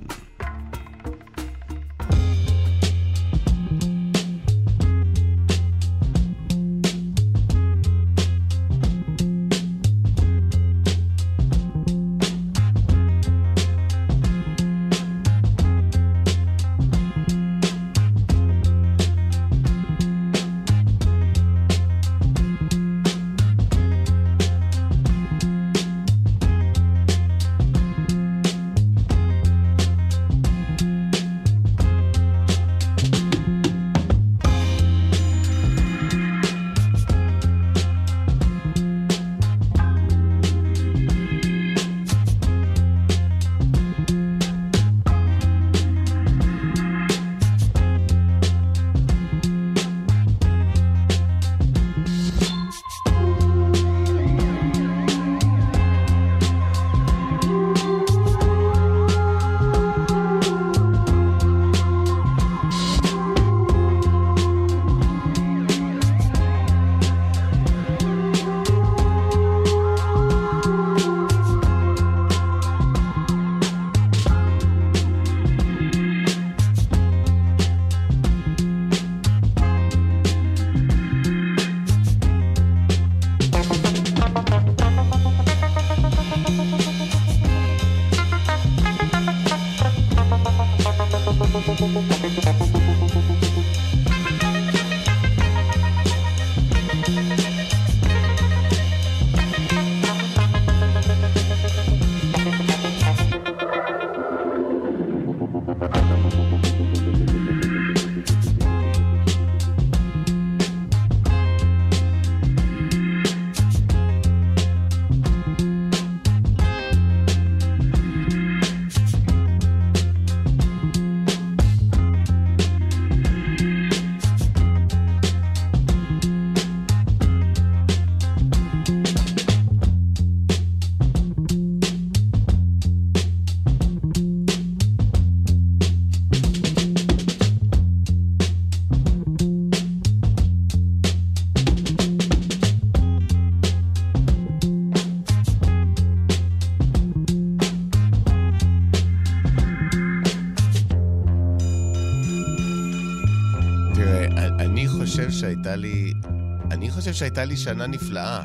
חושב 156.92 157.12
שהייתה 157.12 157.44
לי 157.44 157.56
שנה 157.56 157.86
נפלאה, 157.86 158.42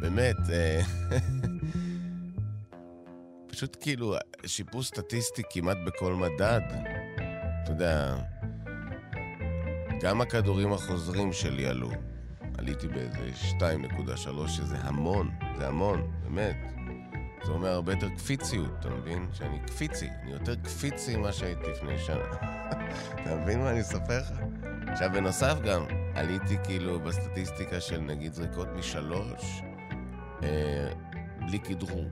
באמת. 0.00 0.36
אה, 0.50 0.80
פשוט 3.46 3.76
כאילו, 3.80 4.14
שיפור 4.46 4.82
סטטיסטי 4.82 5.42
כמעט 5.50 5.76
בכל 5.86 6.14
מדד. 6.14 6.60
אתה 7.62 7.72
יודע, 7.72 8.16
גם 10.02 10.20
הכדורים 10.20 10.72
החוזרים 10.72 11.32
שלי 11.32 11.66
עלו. 11.66 11.90
עליתי 12.58 12.88
באיזה 12.88 13.30
2.3, 13.58 14.48
שזה 14.48 14.76
המון, 14.80 15.30
זה 15.58 15.68
המון, 15.68 16.10
באמת. 16.22 16.56
זה 17.44 17.52
אומר 17.52 17.68
הרבה 17.68 17.92
יותר 17.92 18.08
קפיציות, 18.08 18.70
אתה 18.80 18.88
מבין? 18.88 19.26
שאני 19.32 19.58
קפיצי, 19.66 20.08
אני 20.22 20.32
יותר 20.32 20.54
קפיצי 20.54 21.16
ממה 21.16 21.32
שהייתי 21.32 21.70
לפני 21.70 21.98
שנה. 21.98 22.24
אתה 23.22 23.36
מבין 23.36 23.58
מה 23.58 23.70
אני 23.70 23.80
אספר 23.80 24.18
לך? 24.18 24.40
עכשיו, 24.86 25.10
בנוסף 25.12 25.58
גם, 25.64 26.05
עליתי 26.16 26.56
כאילו 26.64 27.00
בסטטיסטיקה 27.00 27.80
של 27.80 28.00
נגיד 28.00 28.32
זריקות 28.32 28.68
משלוש, 28.78 29.62
אה, 30.42 30.92
בלי 31.46 31.58
כדרור. 31.58 32.04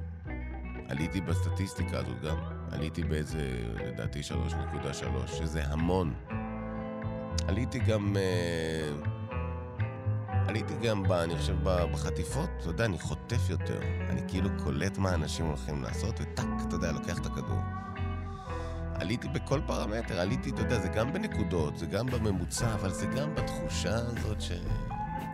עליתי 0.89 1.21
בסטטיסטיקה 1.21 1.99
הזאת 1.99 2.21
גם. 2.21 2.37
עליתי 2.73 3.03
באיזה, 3.03 3.39
לדעתי, 3.85 4.21
3.3, 4.23 5.27
שזה 5.27 5.65
המון. 5.65 6.15
עליתי 7.49 7.79
גם... 7.79 8.17
אה, 8.17 9.13
עליתי 10.49 10.75
גם, 10.83 11.03
ב, 11.03 11.13
אני 11.13 11.37
חושב, 11.37 11.57
בחטיפות, 11.63 12.51
אתה 12.61 12.69
יודע, 12.69 12.85
אני 12.85 12.99
חוטף 12.99 13.51
יותר. 13.51 13.81
אני 14.09 14.21
כאילו 14.29 14.51
קולט 14.65 14.99
מה 14.99 15.15
אנשים 15.15 15.47
הולכים 15.47 15.83
לעשות, 15.83 16.21
וטאק, 16.21 16.47
אתה 16.69 16.77
יודע, 16.77 16.93
לוקח 16.93 17.19
את 17.19 17.27
הכדור. 17.27 17.59
עליתי 18.95 19.29
בכל 19.29 19.61
פרמטר, 19.67 20.21
עליתי, 20.21 20.51
אתה 20.51 20.61
יודע, 20.61 20.81
זה 20.81 20.89
גם 20.89 21.13
בנקודות, 21.13 21.79
זה 21.79 21.87
גם 21.87 22.07
בממוצע, 22.07 22.75
אבל 22.75 22.91
זה 22.91 23.07
גם 23.07 23.35
בתחושה 23.35 23.95
הזאת 23.95 24.41
ש... 24.41 24.53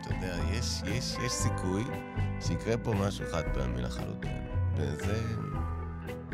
אתה 0.01 0.15
יודע, 0.15 0.37
יש, 0.53 0.83
יש, 0.87 1.17
יש 1.27 1.33
סיכוי 1.33 1.85
שיקרה 2.41 2.77
פה 2.77 2.95
משהו 2.95 3.25
חד 3.33 3.43
פעמי 3.55 3.83
לחלוטין. 3.83 4.47
וזה 4.77 5.21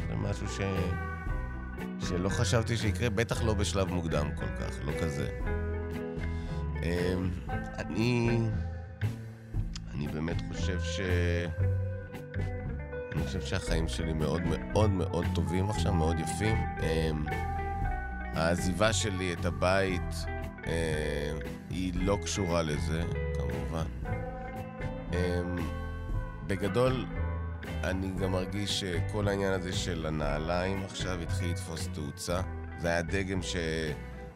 זה 0.08 0.16
משהו 0.16 0.48
ש... 0.48 0.60
שלא 2.08 2.28
חשבתי 2.28 2.76
שיקרה, 2.76 3.10
בטח 3.10 3.42
לא 3.42 3.54
בשלב 3.54 3.88
מוקדם 3.88 4.30
כל 4.36 4.46
כך, 4.46 4.74
לא 4.84 4.92
כזה. 5.02 5.28
אמ, 6.82 7.30
אני... 7.78 8.38
אני 9.94 10.08
באמת 10.08 10.42
חושב 10.52 10.80
ש... 10.80 11.00
אני 13.16 13.24
חושב 13.24 13.40
שהחיים 13.40 13.88
שלי 13.88 14.12
מאוד 14.12 14.42
מאוד 14.42 14.90
מאוד 14.90 15.24
טובים 15.34 15.70
עכשיו, 15.70 15.94
מאוד 15.94 16.20
יפים. 16.20 16.56
אמ, 16.82 17.24
העזיבה 18.34 18.92
שלי 18.92 19.32
את 19.32 19.44
הבית 19.44 20.14
אה, 20.66 21.32
היא 21.70 21.92
לא 21.96 22.18
קשורה 22.22 22.62
לזה, 22.62 23.02
כמובן. 23.34 23.84
אמ, 25.12 25.56
בגדול, 26.46 27.06
אני 27.84 28.10
גם 28.20 28.32
מרגיש 28.32 28.80
שכל 28.80 29.28
העניין 29.28 29.52
הזה 29.52 29.72
של 29.72 30.06
הנעליים 30.06 30.82
עכשיו 30.84 31.20
התחיל 31.22 31.50
לתפוס 31.50 31.88
תאוצה. 31.94 32.40
זה 32.78 32.88
היה 32.88 33.02
דגם 33.02 33.42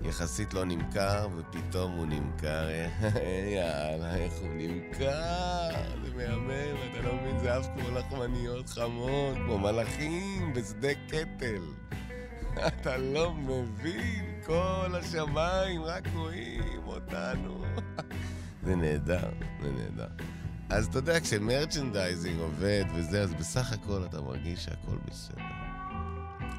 שיחסית 0.02 0.54
לא 0.54 0.64
נמכר, 0.64 1.28
ופתאום 1.36 1.92
הוא 1.92 2.06
נמכר. 2.06 2.68
יאללה, 3.54 4.16
איך 4.16 4.32
הוא 4.32 4.48
נמכר? 4.54 5.70
זה 6.02 6.14
מהמם, 6.16 6.76
אתה 6.90 7.02
לא 7.02 7.14
מבין, 7.14 7.38
זה 7.38 7.56
עף 7.56 7.66
כמו 7.74 7.90
לחמניות 7.90 8.68
חמות, 8.68 9.34
כמו 9.34 9.58
מלאכים 9.58 10.52
בשדה 10.54 10.94
קטל. 11.08 11.62
אתה 12.66 12.96
לא 12.96 13.34
מבין, 13.34 14.40
כל 14.46 14.94
השמיים 15.00 15.82
רק 15.82 16.04
רואים 16.14 16.82
אותנו. 16.86 17.64
זה 18.66 18.76
נהדר, 18.76 19.30
זה 19.62 19.70
נהדר. 19.70 20.08
אז 20.70 20.86
אתה 20.86 20.98
יודע, 20.98 21.20
כשמרצ'נדייזינג 21.20 22.40
עובד 22.40 22.84
וזה, 22.94 23.22
אז 23.22 23.34
בסך 23.34 23.72
הכל 23.72 24.04
אתה 24.04 24.20
מרגיש 24.20 24.64
שהכל 24.64 24.96
בסדר. 25.04 25.42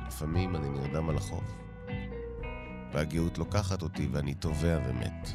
לפעמים 0.08 0.56
אני 0.56 0.70
נרדם 0.70 1.10
על 1.10 1.18
החוף, 1.18 1.61
והגאות 2.94 3.38
לוקחת 3.38 3.82
אותי 3.82 4.08
ואני 4.12 4.34
טובע 4.34 4.80
ומת. 4.88 5.30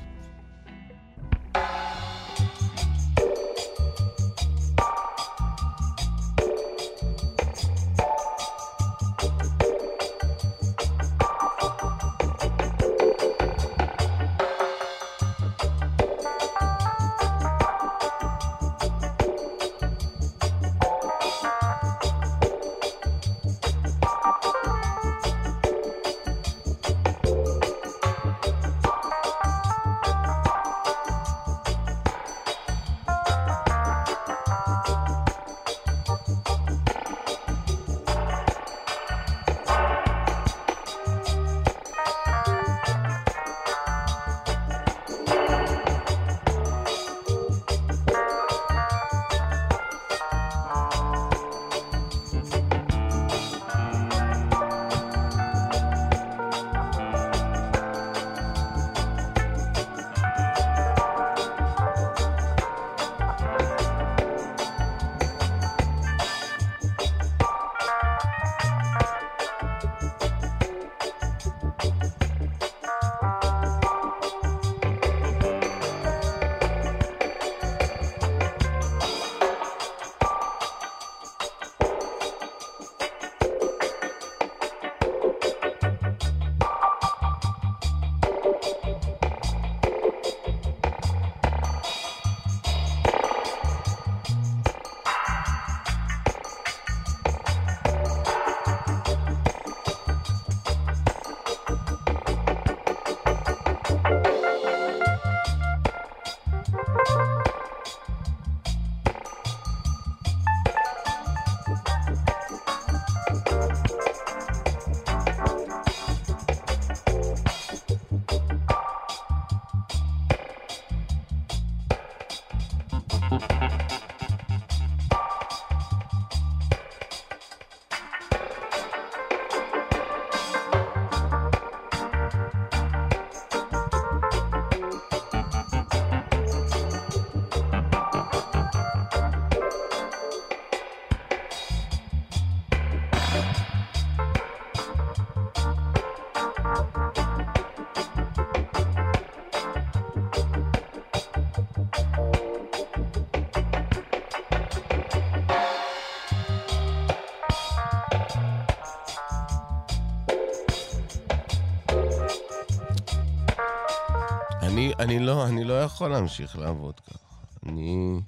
יכול 165.86 166.10
להמשיך 166.10 166.58
לעבוד 166.58 167.00
ככה. 167.00 167.36
אני... 167.66 168.20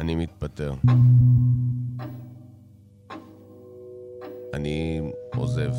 אני 0.00 0.14
מתפטר. 0.14 0.74
אני 4.54 5.00
עוזב. 5.34 5.72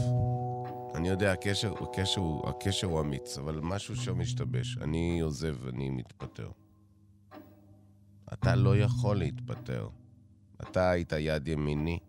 אני 0.95 1.09
יודע, 1.09 1.31
הקשר, 1.31 1.73
הקשר, 1.83 2.21
הקשר 2.43 2.87
הוא 2.87 3.01
אמיץ, 3.01 3.37
אבל 3.37 3.59
משהו 3.63 3.95
שם 3.95 4.19
משתבש. 4.19 4.77
אני 4.77 5.19
עוזב, 5.19 5.67
אני 5.67 5.89
מתפטר. 5.89 6.51
אתה 8.33 8.55
לא 8.55 8.77
יכול 8.77 9.17
להתפטר. 9.17 9.87
אתה 10.61 10.89
היית 10.89 11.13
יד 11.19 11.47
ימיני. 11.47 11.99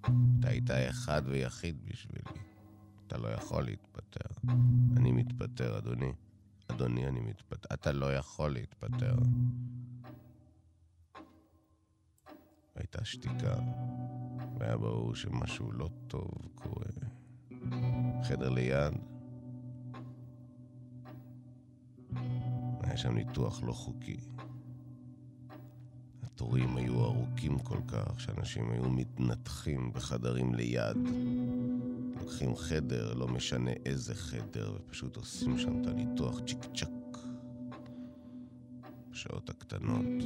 אתה 0.00 0.48
היית 0.48 0.70
אחד 0.70 1.22
ויחיד 1.24 1.76
בשבילי. 1.84 2.22
אתה 3.06 3.18
לא 3.18 3.28
יכול 3.28 3.64
להתפטר. 3.64 4.50
אני 4.96 5.12
מתפטר, 5.12 5.78
אדוני. 5.78 6.12
אדוני, 6.68 7.08
אני 7.08 7.20
מתפטר. 7.20 7.74
אתה 7.74 7.92
לא 7.92 8.14
יכול 8.14 8.52
להתפטר. 8.52 9.14
הייתה 12.74 13.04
שתיקה, 13.04 13.56
והיה 14.58 14.76
ברור 14.76 15.14
שמשהו 15.14 15.72
לא 15.72 15.88
טוב 16.06 16.30
קורה. 16.54 16.86
חדר 18.22 18.48
ליד. 18.48 18.92
היה 22.82 22.96
שם 22.96 23.14
ניתוח 23.14 23.62
לא 23.62 23.72
חוקי. 23.72 24.16
התורים 26.22 26.76
היו 26.76 27.04
ארוכים 27.04 27.58
כל 27.58 27.78
כך, 27.88 28.20
שאנשים 28.20 28.70
היו 28.70 28.90
מתנתחים 28.90 29.92
בחדרים 29.92 30.54
ליד. 30.54 30.96
לוקחים 32.20 32.56
חדר, 32.56 33.14
לא 33.14 33.28
משנה 33.28 33.70
איזה 33.86 34.14
חדר, 34.14 34.72
ופשוט 34.76 35.16
עושים 35.16 35.58
שם 35.58 35.82
את 35.82 35.86
הניתוח 35.86 36.40
צ'יק 36.46 36.58
צ'אק. 36.74 37.18
בשעות 39.10 39.50
הקטנות. 39.50 40.24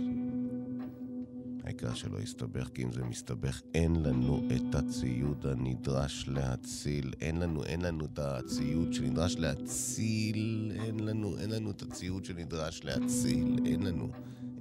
העיקר 1.65 1.95
שלא 1.95 2.19
יסתבך, 2.19 2.69
כי 2.75 2.83
אם 2.83 2.93
זה 2.93 3.05
מסתבך, 3.05 3.61
אין 3.75 4.03
לנו 4.03 4.49
את 4.57 4.75
הציוד 4.75 5.47
הנדרש 5.47 6.29
להציל. 6.29 7.13
אין 7.21 7.37
לנו, 7.37 7.65
אין 7.65 7.81
לנו 7.81 8.05
את 8.05 8.19
הציוד 8.19 8.93
שנדרש 8.93 9.37
להציל. 9.37 10.73
אין 10.75 11.01
לנו, 11.01 11.39
אין 11.39 11.51
לנו 11.51 11.71
את 11.71 11.83
הציוד 11.83 12.25
שנדרש 12.25 12.85
להציל. 12.85 13.59
אין 13.67 13.83
לנו. 13.83 14.09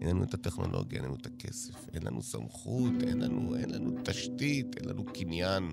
אין 0.01 0.09
לנו 0.09 0.23
את 0.23 0.33
הטכנולוגיה, 0.33 0.97
אין 0.97 1.05
לנו 1.05 1.15
את 1.15 1.25
הכסף, 1.25 1.89
אין 1.93 2.03
לנו 2.03 2.21
סמכות, 2.21 2.93
אין 3.07 3.21
לנו, 3.21 3.55
אין 3.55 3.69
לנו 3.69 3.97
תשתית, 4.03 4.77
אין 4.77 4.89
לנו 4.89 5.05
קניין. 5.05 5.71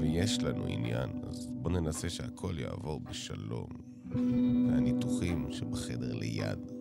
ויש 0.00 0.42
לנו 0.42 0.64
עניין, 0.66 1.10
אז 1.26 1.48
בואו 1.50 1.74
ננסה 1.74 2.08
שהכל 2.08 2.54
יעבור 2.58 3.00
בשלום. 3.00 3.68
והניתוחים 4.68 5.46
שבחדר 5.50 6.14
ליד. 6.14 6.72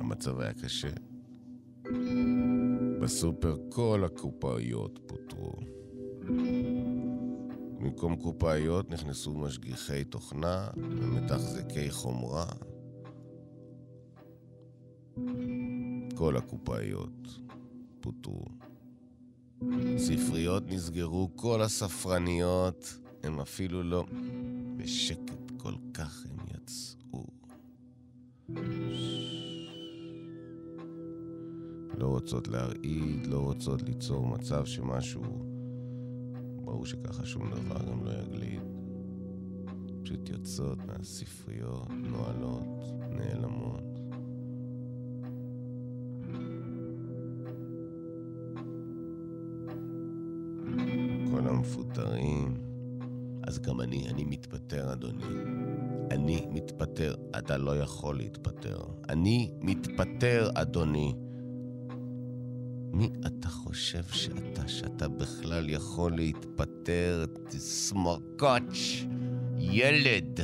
המצב 0.00 0.40
היה 0.40 0.52
קשה. 0.52 0.90
בסופר 3.00 3.56
כל 3.68 4.02
הקופאיות 4.06 4.98
פוטרו. 5.06 5.52
במקום 7.78 8.16
קופאיות 8.16 8.90
נכנסו 8.90 9.34
משגיחי 9.34 10.04
תוכנה 10.04 10.68
ומתחזקי 10.76 11.90
חומרה. 11.90 12.46
כל 16.14 16.36
הקופאיות 16.36 17.28
פוטרו. 18.02 18.44
ספריות 19.96 20.62
נסגרו, 20.68 21.30
כל 21.36 21.62
הספרניות, 21.62 22.98
הם 23.22 23.40
אפילו 23.40 23.82
לא... 23.82 24.04
בשקט 24.76 25.50
כל 25.56 25.74
כך 25.94 26.26
הם 26.30 26.46
יצאו. 26.54 27.24
לא 31.98 32.06
רוצות 32.06 32.48
להרעיד, 32.48 33.26
לא 33.26 33.38
רוצות 33.38 33.82
ליצור 33.82 34.26
מצב 34.26 34.64
שמשהו... 34.64 35.22
ברור 36.64 36.86
שככה 36.86 37.26
שום 37.26 37.50
דבר 37.50 37.90
גם 37.90 38.04
לא 38.04 38.10
יגליד. 38.10 38.60
פשוט 40.02 40.28
יוצאות 40.28 40.78
מהספריות, 40.86 41.90
נועלות, 41.90 42.84
נעלמות. 43.10 43.91
כל 51.42 51.48
המפוטרים. 51.48 52.54
אז 53.42 53.58
גם 53.58 53.80
אני, 53.80 54.08
אני 54.08 54.24
מתפטר, 54.24 54.92
אדוני. 54.92 55.24
אני 56.10 56.46
מתפטר. 56.50 57.14
אתה 57.38 57.56
לא 57.56 57.78
יכול 57.78 58.16
להתפטר. 58.16 58.78
אני 59.08 59.50
מתפטר, 59.60 60.50
אדוני. 60.54 61.14
מי 62.92 63.10
אתה 63.26 63.48
חושב 63.48 64.02
שאתה, 64.04 64.68
שאתה 64.68 65.08
בכלל 65.08 65.70
יכול 65.70 66.16
להתפטר? 66.16 67.24
סמרקוץ', 67.50 69.04
ילד. 69.58 70.40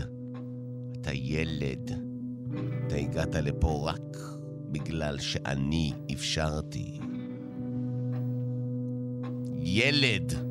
אתה 0.93 1.13
ילד. 1.13 1.91
אתה 2.87 2.97
הגעת 2.97 3.35
לפה 3.35 3.91
רק 3.91 4.17
בגלל 4.71 5.19
שאני 5.19 5.93
אפשרתי. 6.13 6.99
ילד. 9.59 10.48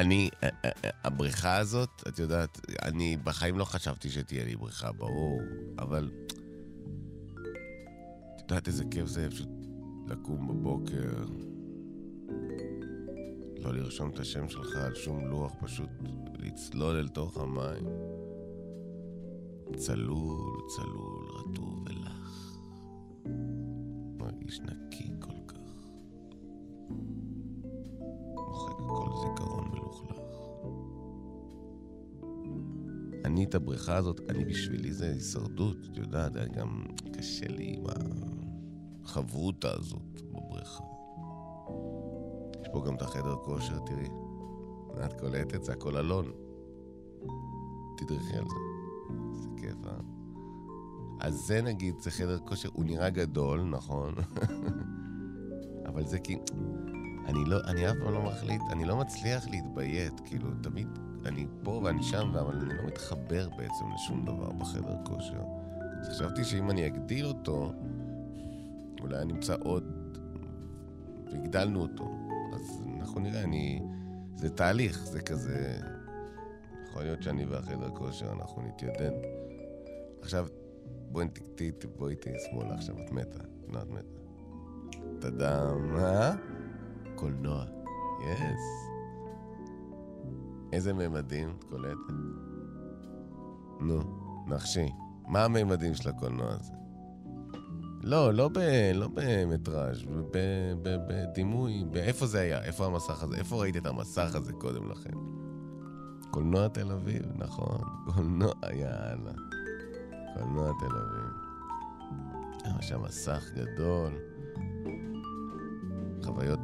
אני, 0.00 0.30
אה, 0.42 0.48
אה, 0.64 0.70
אה, 0.84 0.90
הבריכה 1.04 1.56
הזאת, 1.56 2.02
את 2.08 2.18
יודעת, 2.18 2.60
אני 2.82 3.16
בחיים 3.24 3.58
לא 3.58 3.64
חשבתי 3.64 4.10
שתהיה 4.10 4.44
לי 4.44 4.56
בריכה, 4.56 4.92
ברור, 4.92 5.40
אבל... 5.78 6.10
את 8.36 8.50
יודעת 8.50 8.68
איזה 8.68 8.84
כיף 8.90 9.06
זה 9.06 9.30
פשוט 9.30 9.48
לקום 10.08 10.48
בבוקר, 10.48 11.24
לא 13.56 13.74
לרשום 13.74 14.10
את 14.10 14.18
השם 14.18 14.48
שלך 14.48 14.76
על 14.76 14.94
שום 14.94 15.26
לוח, 15.26 15.52
פשוט 15.60 15.90
לצלול 16.38 16.96
אל 16.96 17.08
תוך 17.08 17.36
המים. 17.36 17.84
צלול, 19.76 20.60
צלול, 20.76 21.26
רטוב 21.30 21.84
ולח. 21.86 22.56
מרגיש 24.18 24.60
נקי 24.60 24.79
את 33.50 33.54
הבריכה 33.54 33.96
הזאת, 33.96 34.20
אני 34.28 34.44
בשבילי 34.44 34.92
זה 34.92 35.10
הישרדות, 35.12 35.76
את 35.92 35.96
יודעת, 35.96 36.36
היה 36.36 36.46
גם 36.46 36.84
קשה 37.12 37.48
לי 37.48 37.74
עם 37.76 37.84
החברותה 39.04 39.72
הזאת 39.72 40.22
בבריכה. 40.22 40.82
יש 42.62 42.68
פה 42.72 42.82
גם 42.86 42.94
את 42.94 43.02
החדר 43.02 43.36
כושר, 43.36 43.78
תראי. 43.78 44.08
את 45.04 45.20
קולטת, 45.20 45.64
זה 45.64 45.72
הכל 45.72 45.96
אלון. 45.96 46.30
תדרכי 47.96 48.36
על 48.36 48.44
זה. 48.48 48.56
איזה 49.34 49.48
כיף, 49.56 49.86
אה? 49.86 50.00
אז 51.20 51.34
זה 51.34 51.62
נגיד, 51.62 51.94
זה 52.00 52.10
חדר 52.10 52.38
כושר, 52.38 52.68
הוא 52.72 52.84
נראה 52.84 53.10
גדול, 53.10 53.62
נכון? 53.62 54.14
אבל 55.88 56.06
זה 56.06 56.18
כי... 56.18 56.36
אני 57.26 57.44
לא, 57.44 57.56
אני 57.66 57.90
אף 57.90 57.96
פעם 58.04 58.14
לא 58.14 58.22
מחליט, 58.22 58.62
אני 58.72 58.84
לא 58.84 58.96
מצליח 58.96 59.48
להתביית, 59.48 60.20
כאילו, 60.24 60.50
תמיד 60.62 60.88
אני 61.26 61.46
פה 61.62 61.80
ואני 61.84 62.02
שם, 62.02 62.32
אבל 62.34 62.54
אני 62.56 62.74
לא 62.74 62.86
מתחבר 62.86 63.48
בעצם 63.48 63.84
לשום 63.94 64.24
דבר 64.24 64.52
בחדר 64.52 64.96
כושר. 65.04 65.42
אז 66.00 66.08
חשבתי 66.08 66.44
שאם 66.44 66.70
אני 66.70 66.86
אגדיל 66.86 67.26
אותו, 67.26 67.72
אולי 69.00 69.18
אני 69.18 69.32
אמצא 69.32 69.56
עוד, 69.60 69.84
והגדלנו 71.32 71.82
אותו. 71.82 72.10
אז 72.54 72.82
אנחנו 73.00 73.20
נראה, 73.20 73.42
אני... 73.42 73.82
זה 74.36 74.50
תהליך, 74.50 75.04
זה 75.04 75.20
כזה... 75.20 75.80
יכול 76.88 77.02
להיות 77.02 77.22
שאני 77.22 77.44
והחדר 77.44 77.90
כושר, 77.90 78.32
אנחנו 78.32 78.62
נתיידד. 78.62 79.12
עכשיו, 80.22 80.46
בואי 81.12 81.28
תקטי, 81.28 81.72
בואי 81.96 82.16
תהיי 82.16 82.34
שמאלה 82.50 82.74
עכשיו, 82.74 82.94
את 83.04 83.12
מתה. 83.12 83.44
לא, 83.68 83.78
את 83.78 83.90
מתה. 83.90 84.20
טאדאם, 85.20 85.96
אה? 85.96 86.34
קולנוע. 87.20 87.64
יס. 88.20 88.88
איזה 90.72 90.92
ממדים 90.92 91.54
את 91.58 91.64
קולטת? 91.64 92.12
נו, 93.80 94.00
נחשי. 94.46 94.92
מה 95.28 95.44
הממדים 95.44 95.94
של 95.94 96.08
הקולנוע 96.08 96.52
הזה? 96.52 96.72
לא, 98.02 98.34
לא, 98.34 98.48
ב, 98.48 98.58
לא 98.94 99.08
במטראז', 99.14 100.02
בדימוי, 100.84 101.84
באיפה 101.90 102.26
זה 102.26 102.40
היה? 102.40 102.62
איפה 102.62 102.86
המסך 102.86 103.22
הזה? 103.22 103.36
איפה 103.36 103.56
ראית 103.56 103.76
את 103.76 103.86
המסך 103.86 104.34
הזה 104.34 104.52
קודם 104.52 104.90
לכן? 104.90 105.14
קולנוע 106.30 106.68
תל 106.68 106.92
אביב, 106.92 107.22
נכון. 107.34 107.80
קולנוע, 108.14 108.52
יאללה. 108.72 109.32
קולנוע 110.34 110.72
תל 110.80 110.96
אביב. 110.96 111.32
היה 112.64 112.82
שם 112.82 113.02
מסך 113.02 113.44
גדול, 113.54 114.12
חוויות 116.24 116.60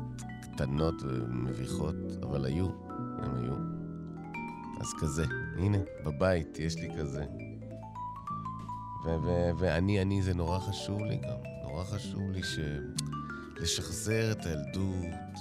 קטנות 0.56 1.02
ומביכות, 1.02 1.94
אבל 2.22 2.44
היו, 2.44 2.68
הם 3.18 3.34
היו. 3.34 3.54
אז 4.80 4.86
כזה, 5.00 5.24
הנה, 5.56 5.78
בבית 6.04 6.58
יש 6.58 6.76
לי 6.76 6.88
כזה. 6.98 7.24
ואני, 9.58 10.02
אני, 10.02 10.22
זה 10.22 10.34
נורא 10.34 10.58
חשוב 10.58 11.00
לי 11.02 11.16
גם. 11.16 11.36
נורא 11.62 11.84
חשוב 11.84 12.30
לי 12.30 12.42
ש... 12.42 12.58
לשחזר 13.56 14.32
את 14.32 14.46
הילדות. 14.46 15.38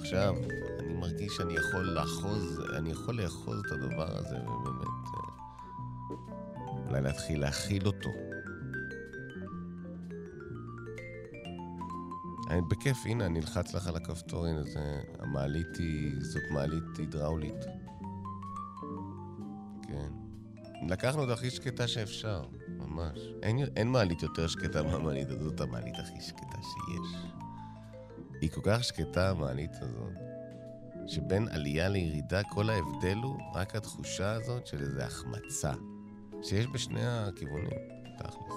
עכשיו, 0.00 0.34
אני 0.80 0.94
מרגיש 0.94 1.36
שאני 1.36 1.54
יכול 1.54 1.84
לאחוז, 1.84 2.60
אני 2.76 2.90
יכול 2.90 3.22
לאחוז 3.22 3.62
את 3.66 3.72
הדבר 3.72 4.16
הזה, 4.16 4.36
ובאמת, 4.36 4.86
אה, 5.14 5.28
אולי 6.88 7.00
להתחיל 7.00 7.40
להכיל 7.40 7.86
אותו. 7.86 8.10
אני 12.56 12.64
בכיף, 12.68 13.06
הנה, 13.06 13.26
אני 13.26 13.38
אלחץ 13.38 13.74
לך 13.74 13.86
על 13.86 13.96
הכפתור, 13.96 14.46
הנה, 14.46 14.62
זה... 14.62 15.00
המעלית 15.18 15.76
היא... 15.78 16.12
זאת 16.20 16.42
מעלית 16.50 16.98
הידראולית. 16.98 17.64
כן. 19.82 20.08
לקחנו 20.88 21.24
את 21.24 21.28
הכי 21.28 21.50
שקטה 21.50 21.88
שאפשר, 21.88 22.44
ממש. 22.68 23.18
אין, 23.42 23.58
אין 23.76 23.88
מעלית 23.88 24.22
יותר 24.22 24.46
שקטה 24.46 24.82
מהמעלית 24.82 25.28
הזאת, 25.28 25.42
זאת 25.42 25.60
המעלית 25.60 25.94
הכי 25.98 26.20
שקטה 26.20 26.58
שיש. 26.62 27.22
היא 28.40 28.50
כל 28.50 28.60
כך 28.64 28.84
שקטה, 28.84 29.30
המעלית 29.30 29.72
הזאת, 29.80 30.12
שבין 31.06 31.48
עלייה 31.48 31.88
לירידה, 31.88 32.42
כל 32.42 32.70
ההבדל 32.70 33.16
הוא 33.22 33.38
רק 33.54 33.76
התחושה 33.76 34.32
הזאת 34.32 34.66
של 34.66 34.82
איזו 34.82 35.00
החמצה, 35.00 35.72
שיש 36.42 36.66
בשני 36.66 37.06
הכיוונים, 37.06 37.78
תכלס. 38.18 38.54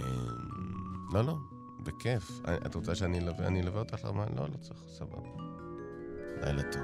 אמ, 0.00 1.14
לא, 1.14 1.24
לא, 1.24 1.36
בכיף. 1.88 2.40
את 2.66 2.74
רוצה 2.74 2.94
שאני 2.94 3.18
אלווה? 3.18 3.46
אני 3.46 3.60
אלווה 3.60 3.78
אותך 3.80 4.04
למעלה? 4.04 4.30
לא, 4.36 4.42
לא 4.42 4.56
צריך, 4.60 4.84
סבבה. 4.88 5.28
לילה 6.42 6.62
טוב. 6.72 6.82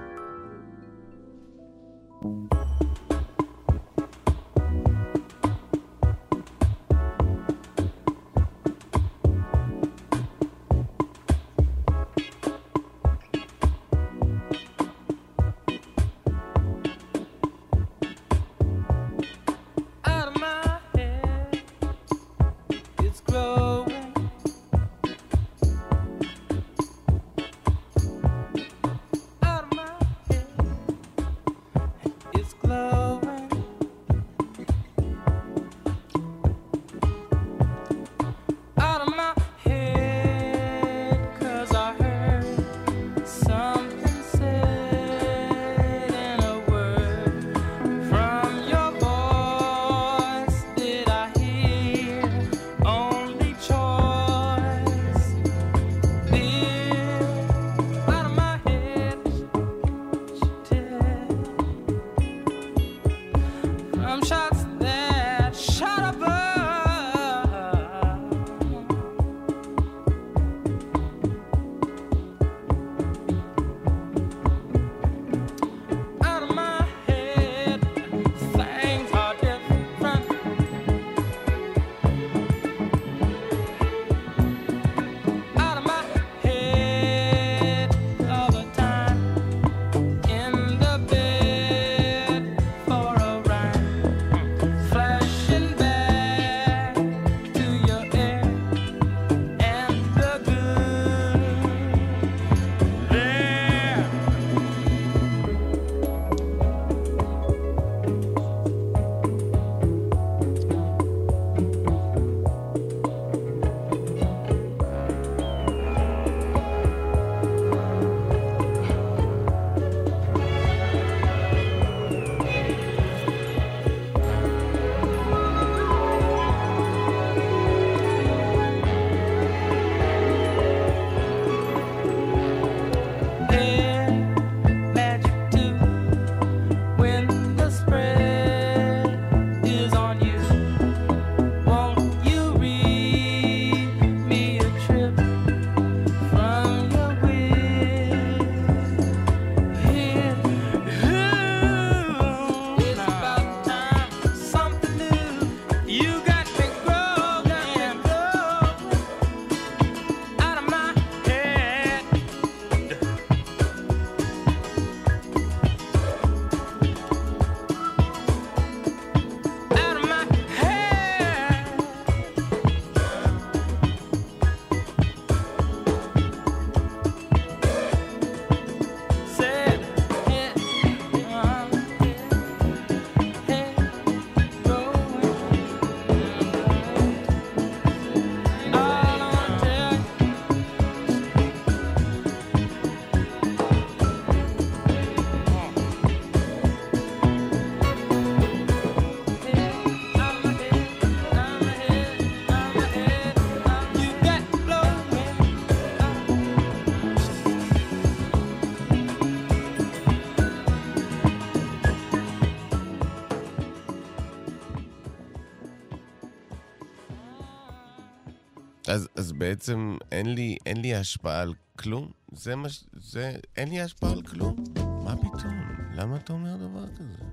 בעצם 219.64 219.96
אין 220.12 220.34
לי, 220.34 220.56
אין 220.66 220.76
לי 220.76 220.94
השפעה 220.94 221.40
על 221.40 221.54
כלום? 221.78 222.10
זה 222.32 222.56
מה 222.56 222.68
ש... 222.68 222.84
זה... 222.92 223.36
אין 223.56 223.68
לי 223.68 223.80
השפעה 223.80 224.12
על 224.12 224.22
כלום? 224.22 224.56
מה 225.04 225.16
פתאום? 225.16 225.60
למה 225.94 226.16
אתה 226.16 226.32
אומר 226.32 226.56
דבר 226.56 226.86
כזה? 226.96 227.24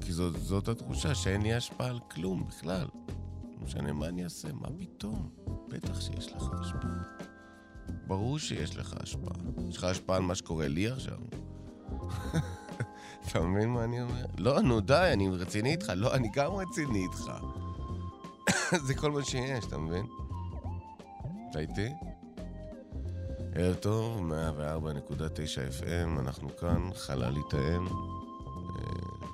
כי 0.00 0.12
זאת, 0.12 0.40
זאת 0.40 0.68
התחושה 0.68 1.14
שאין 1.14 1.42
לי 1.42 1.54
השפעה 1.54 1.88
על 1.88 1.98
כלום 2.10 2.46
בכלל. 2.46 2.86
לא 3.04 3.64
משנה 3.64 3.92
מה 3.92 4.08
אני 4.08 4.24
אעשה, 4.24 4.48
מה 4.52 4.68
פתאום? 4.78 5.30
בטח 5.68 6.00
שיש 6.00 6.32
לך 6.32 6.50
השפעה. 6.60 7.02
ברור 8.06 8.38
שיש 8.38 8.76
לך 8.76 8.94
השפעה. 9.02 9.36
יש 9.68 9.76
לך 9.76 9.84
השפעה 9.84 10.16
על 10.16 10.22
מה 10.22 10.34
שקורה 10.34 10.68
לי 10.68 10.88
עכשיו. 10.88 11.18
אתה 13.26 13.40
מבין 13.40 13.68
מה 13.68 13.84
אני 13.84 14.02
אומר? 14.02 14.24
לא, 14.38 14.60
נו 14.60 14.80
די, 14.80 15.10
אני 15.12 15.28
רציני 15.28 15.70
איתך. 15.70 15.92
לא, 15.96 16.14
אני 16.14 16.28
גם 16.34 16.52
רציני 16.52 17.02
איתך. 17.02 17.32
זה 18.86 18.94
כל 18.94 19.10
מה 19.10 19.24
שיש, 19.24 19.64
אתה 19.64 19.78
מבין? 19.78 20.06
אתה 21.50 21.58
איתי? 21.58 21.88
ערב 23.54 23.74
טוב, 23.74 24.32
104.9 24.32 25.82
FM, 25.82 26.20
אנחנו 26.20 26.56
כאן, 26.56 26.90
חלל 26.94 27.36
יתאם, 27.36 27.86
אה, 27.86 29.26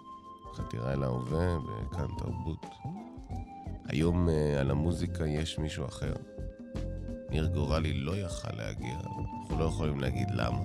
חתירה 0.54 0.92
אל 0.92 1.02
ההווה, 1.02 1.56
וכאן 1.58 2.06
תרבות. 2.18 2.66
היום 3.84 4.28
אה, 4.28 4.60
על 4.60 4.70
המוזיקה 4.70 5.26
יש 5.26 5.58
מישהו 5.58 5.86
אחר. 5.86 6.12
ניר 7.30 7.46
גורלי 7.46 7.92
לא 7.92 8.16
יכל 8.16 8.56
להגיע, 8.56 8.94
אנחנו 8.94 9.58
לא 9.58 9.64
יכולים 9.64 10.00
להגיד 10.00 10.28
למה. 10.30 10.62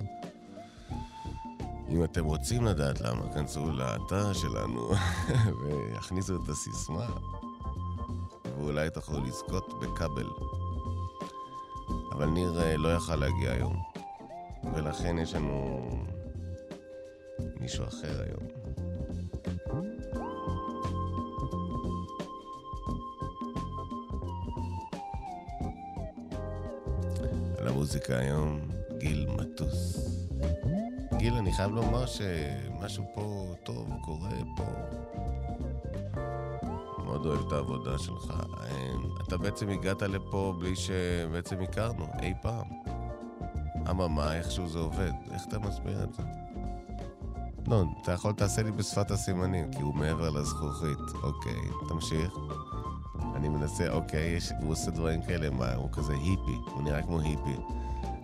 אם 1.88 2.04
אתם 2.04 2.24
רוצים 2.24 2.64
לדעת 2.64 3.00
למה, 3.00 3.32
כנסו 3.34 3.70
לאתר 3.70 4.32
שלנו 4.32 4.90
ויכניסו 5.62 6.36
את 6.36 6.48
הסיסמה, 6.48 7.06
ואולי 8.60 8.90
תוכלו 8.90 9.24
לזכות 9.24 9.80
בכבל. 9.80 10.26
אבל 12.12 12.26
ניר 12.26 12.62
אה, 12.62 12.76
לא 12.76 12.88
יכל 12.88 13.16
להגיע 13.16 13.52
היום, 13.52 13.82
ולכן 14.74 15.18
יש 15.18 15.34
לנו 15.34 15.88
מישהו 17.60 17.84
אחר 17.84 18.22
היום. 18.22 18.48
על 27.58 27.68
המוזיקה 27.68 28.18
היום, 28.18 28.60
גיל 28.98 29.26
מטוס. 29.26 30.08
גיל, 31.18 31.34
אני 31.34 31.52
חייב 31.52 31.70
לומר 31.70 32.06
שמשהו 32.06 33.04
פה 33.14 33.54
טוב 33.64 33.90
קורה 34.04 34.30
פה. 34.56 34.64
מאוד 37.08 37.26
אוהב 37.26 37.46
את 37.46 37.52
העבודה 37.52 37.98
שלך. 37.98 38.32
אה, 38.60 38.92
אתה 39.26 39.36
בעצם 39.36 39.68
הגעת 39.68 40.02
לפה 40.02 40.54
בלי 40.58 40.76
שבעצם 40.76 41.56
הכרנו, 41.62 42.06
אי 42.22 42.34
פעם. 42.42 42.66
אממה, 43.90 44.36
איכשהו 44.36 44.68
זה 44.68 44.78
עובד. 44.78 45.12
איך 45.32 45.42
אתה 45.48 45.58
מסביר 45.58 46.02
את 46.02 46.14
זה? 46.14 46.22
לא, 47.66 47.84
אתה 48.02 48.12
יכול 48.12 48.32
תעשה 48.32 48.62
לי 48.62 48.72
בשפת 48.72 49.10
הסימנים, 49.10 49.72
כי 49.72 49.82
הוא 49.82 49.94
מעבר 49.94 50.30
לזכוכית. 50.30 50.98
אוקיי, 51.22 51.60
תמשיך. 51.88 52.38
אני 53.36 53.48
מנסה, 53.48 53.88
אוקיי, 53.90 54.36
יש, 54.36 54.52
הוא 54.60 54.72
עושה 54.72 54.90
דברים 54.90 55.22
כאלה, 55.22 55.50
מה, 55.50 55.74
הוא 55.74 55.88
כזה 55.92 56.12
היפי, 56.12 56.58
הוא 56.74 56.82
נראה 56.82 57.02
כמו 57.02 57.20
היפי. 57.20 57.56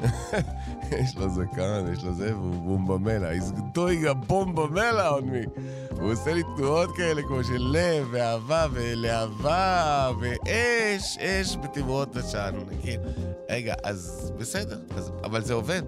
יש 1.00 1.16
לו 1.16 1.28
זקן, 1.28 1.84
יש 1.92 2.04
לו 2.04 2.14
זה, 2.14 2.36
והוא 2.36 2.78
בומבמלה. 2.78 3.32
He's 3.32 3.52
doing 3.74 4.10
a 4.10 4.14
בומבמלה 4.14 5.10
on 5.10 5.22
me. 5.22 5.60
הוא 6.00 6.12
עושה 6.12 6.32
לי 6.34 6.42
תנועות 6.56 6.96
כאלה 6.96 7.22
כמו 7.22 7.44
של 7.44 7.58
לב, 7.58 8.08
ואהבה, 8.10 8.66
ולהבה, 8.72 10.10
ואש, 10.20 11.18
אש 11.18 11.56
בתמרות 11.56 12.16
עשן. 12.16 12.54
כאילו, 12.82 13.02
רגע, 13.50 13.74
אז 13.82 14.32
בסדר, 14.38 14.78
אז, 14.96 15.12
אבל 15.24 15.44
זה 15.44 15.54
עובד. 15.54 15.82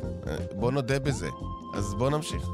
בוא 0.53 0.73
נודה 0.73 0.99
בזה. 0.99 1.29
אז 1.75 1.95
בוא 1.95 2.11
נמשיך. 2.11 2.49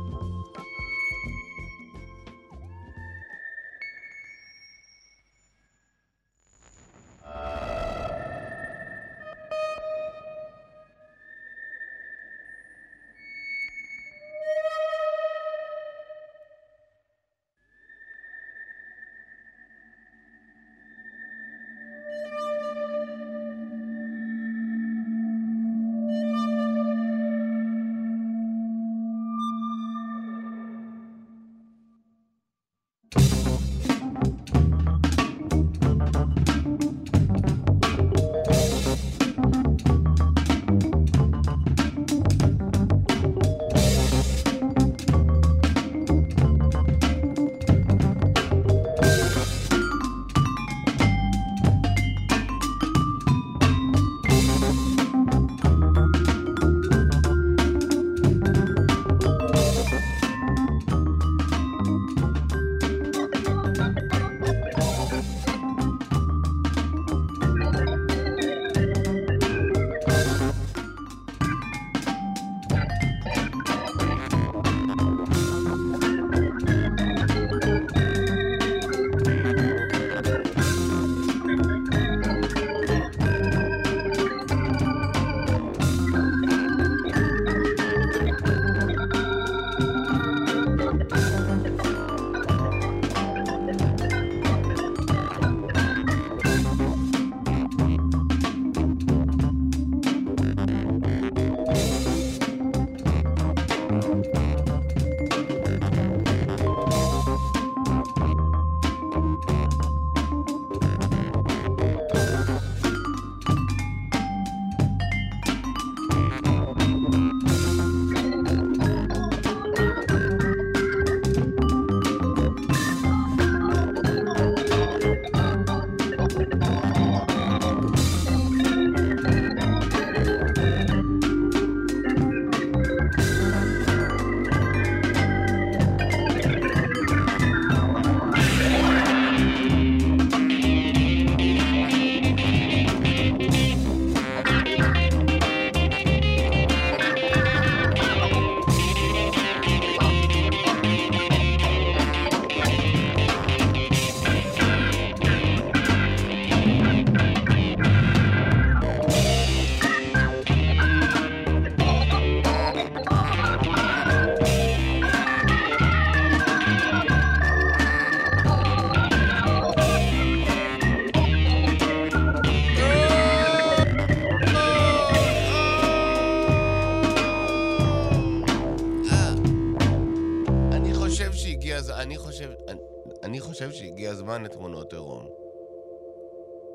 חושב 183.69 183.85
שהגיע 183.85 184.11
הזמן 184.11 184.43
לתמונות 184.43 184.93
עירום. 184.93 185.29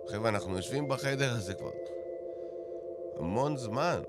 חבר'ה, 0.07 0.29
אנחנו 0.29 0.55
יושבים 0.55 0.87
בחדר 0.87 1.31
הזה 1.31 1.53
כבר 1.53 1.71
המון 3.19 3.57
זמן. 3.57 4.01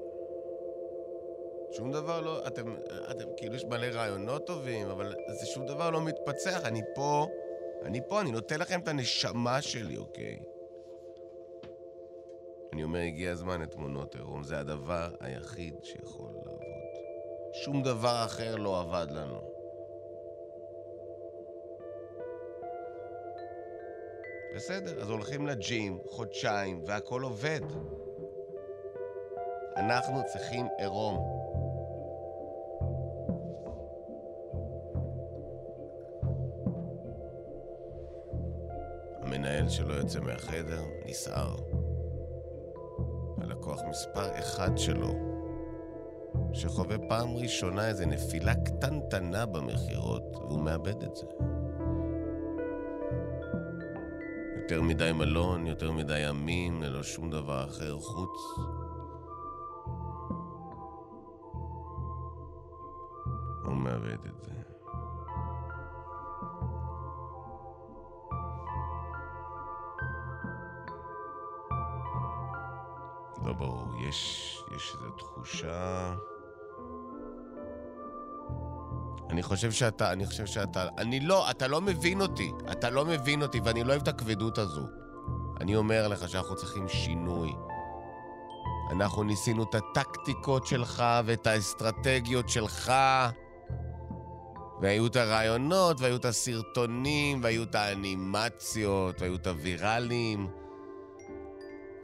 שום 1.72 1.92
דבר 1.92 2.20
לא, 2.20 2.46
אתם, 2.46 2.76
אתם, 3.10 3.24
כאילו 3.36 3.54
יש 3.54 3.64
מלא 3.64 3.86
רעיונות 3.86 4.46
טובים, 4.46 4.88
אבל 4.88 5.14
זה 5.40 5.46
שום 5.46 5.66
דבר 5.66 5.90
לא 5.90 6.00
מתפצח. 6.00 6.60
אני 6.64 6.82
פה, 6.94 7.26
אני 7.82 8.00
פה, 8.08 8.20
אני 8.20 8.32
נותן 8.32 8.60
לכם 8.60 8.80
את 8.80 8.88
הנשמה 8.88 9.62
שלי, 9.62 9.96
אוקיי? 9.96 10.38
אני 12.72 12.84
אומר, 12.84 12.98
הגיע 12.98 13.32
הזמן 13.32 13.60
לתמונות 13.60 14.14
עירום, 14.14 14.42
זה 14.42 14.58
הדבר 14.58 15.08
היחיד 15.20 15.74
שיכול 15.82 16.30
לעבוד. 16.34 16.60
שום 17.64 17.82
דבר 17.82 18.22
אחר 18.24 18.56
לא 18.56 18.80
עבד 18.80 19.06
לנו. 19.10 19.57
בסדר, 24.58 25.00
אז 25.02 25.10
הולכים 25.10 25.46
לג'ים, 25.46 25.98
חודשיים, 26.06 26.82
והכל 26.86 27.22
עובד. 27.22 27.60
אנחנו 29.76 30.22
צריכים 30.32 30.66
עירום. 30.78 31.18
המנהל 39.22 39.68
שלא 39.68 39.94
יוצא 39.94 40.20
מהחדר 40.20 40.82
נסער. 41.06 41.56
הלקוח 43.40 43.80
מספר 43.88 44.38
אחד 44.38 44.78
שלו, 44.78 45.14
שחווה 46.52 46.96
פעם 47.08 47.36
ראשונה 47.36 47.88
איזו 47.88 48.06
נפילה 48.06 48.54
קטנטנה 48.54 49.46
במכירות, 49.46 50.36
והוא 50.36 50.60
מאבד 50.60 51.02
את 51.02 51.16
זה. 51.16 51.26
יותר 54.70 54.82
מדי 54.82 55.12
מלון, 55.12 55.66
יותר 55.66 55.92
מדי 55.92 56.18
ימים, 56.18 56.82
ללא 56.82 57.02
שום 57.02 57.30
דבר 57.30 57.64
אחר 57.64 57.98
חוץ. 57.98 58.38
הוא 63.64 63.74
מאבד 63.74 64.26
את 64.26 64.40
זה. 64.40 64.52
לא 73.46 73.52
ברור, 73.52 73.86
יש, 74.08 74.62
יש 74.76 74.94
איזו 74.94 75.10
תחושה... 75.10 76.14
אני 79.30 79.42
חושב 79.42 79.72
שאתה, 79.72 80.12
אני 80.12 80.26
חושב 80.26 80.46
שאתה, 80.46 80.88
אני 80.98 81.20
לא, 81.20 81.50
אתה 81.50 81.68
לא 81.68 81.80
מבין 81.80 82.20
אותי. 82.20 82.52
אתה 82.72 82.90
לא 82.90 83.04
מבין 83.04 83.42
אותי, 83.42 83.60
ואני 83.64 83.84
לא 83.84 83.88
אוהב 83.88 84.02
את 84.02 84.08
הכבדות 84.08 84.58
הזו. 84.58 84.82
אני 85.60 85.76
אומר 85.76 86.08
לך 86.08 86.28
שאנחנו 86.28 86.56
צריכים 86.56 86.88
שינוי. 86.88 87.52
אנחנו 88.90 89.22
ניסינו 89.22 89.62
את 89.62 89.74
הטקטיקות 89.74 90.66
שלך 90.66 91.04
ואת 91.24 91.46
האסטרטגיות 91.46 92.48
שלך, 92.48 92.92
והיו 94.80 95.06
את 95.06 95.16
הרעיונות, 95.16 96.00
והיו 96.00 96.16
את 96.16 96.24
הסרטונים, 96.24 97.40
והיו 97.42 97.62
את 97.62 97.74
האנימציות, 97.74 99.20
והיו 99.20 99.34
את 99.34 99.46
הוויראלים. 99.46 100.48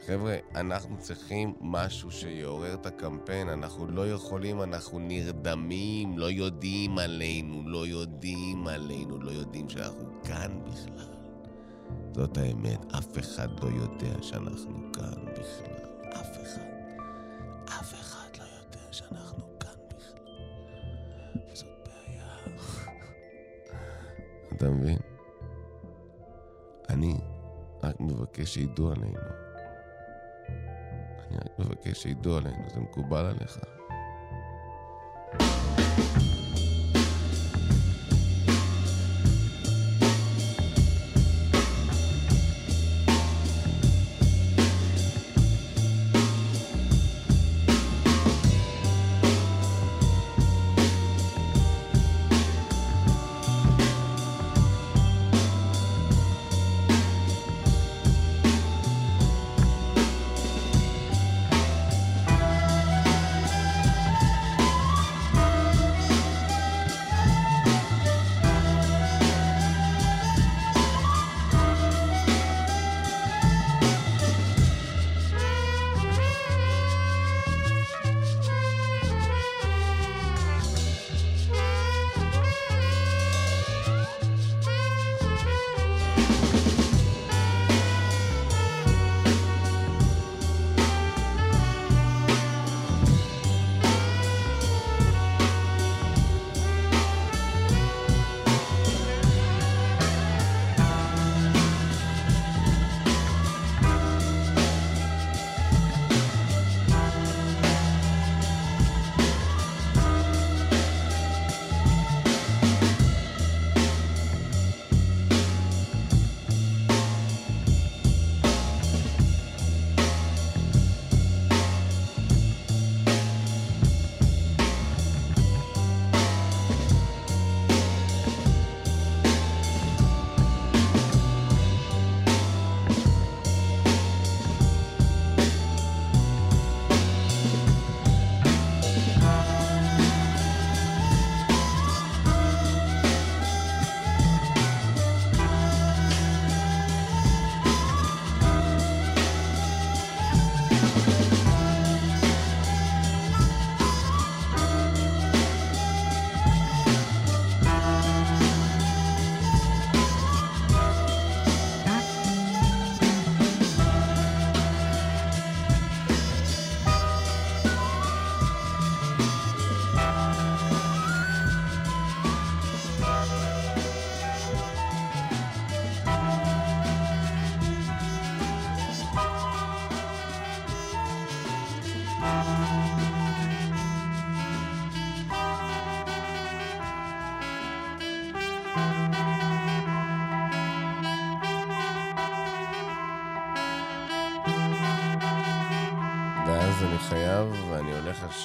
חבר'ה, 0.06 0.36
אנחנו 0.54 0.96
צריכים 0.98 1.54
משהו 1.60 2.10
שיעורר 2.10 2.74
את 2.74 2.86
הקמפיין, 2.86 3.48
אנחנו 3.48 3.86
לא 3.86 4.10
יכולים, 4.10 4.62
אנחנו 4.62 4.98
נרדמים, 4.98 6.18
לא 6.18 6.30
יודעים 6.30 6.98
עלינו, 6.98 7.62
לא 7.68 7.86
יודעים 7.86 8.66
עלינו, 8.66 9.18
לא 9.18 9.30
יודעים 9.30 9.68
שאנחנו 9.68 10.22
כאן 10.24 10.60
בכלל. 10.64 11.14
זאת 12.12 12.38
האמת, 12.38 12.94
אף 12.94 13.18
אחד 13.18 13.48
לא 13.62 13.68
יודע 13.68 14.22
שאנחנו 14.22 14.92
כאן 14.92 15.24
בכלל. 15.32 16.10
אף 16.12 16.42
אחד. 16.42 16.62
אף 17.64 17.94
אחד 17.94 18.28
לא 18.38 18.44
יודע 18.44 18.92
שאנחנו 18.92 19.58
כאן 19.60 19.78
בכלל. 19.88 20.32
וזאת 21.52 21.66
בעיה. 21.84 22.56
אתה 24.56 24.70
מבין? 24.70 24.98
אני 26.88 27.14
רק 27.82 28.00
מבקש 28.00 28.54
שידעו 28.54 28.92
עלינו. 28.92 29.43
אני 31.30 31.38
רק 31.38 31.58
מבקש 31.58 32.02
שידעו 32.02 32.36
עלינו, 32.36 32.70
זה 32.74 32.80
מקובל 32.80 33.24
עליך? 33.26 33.58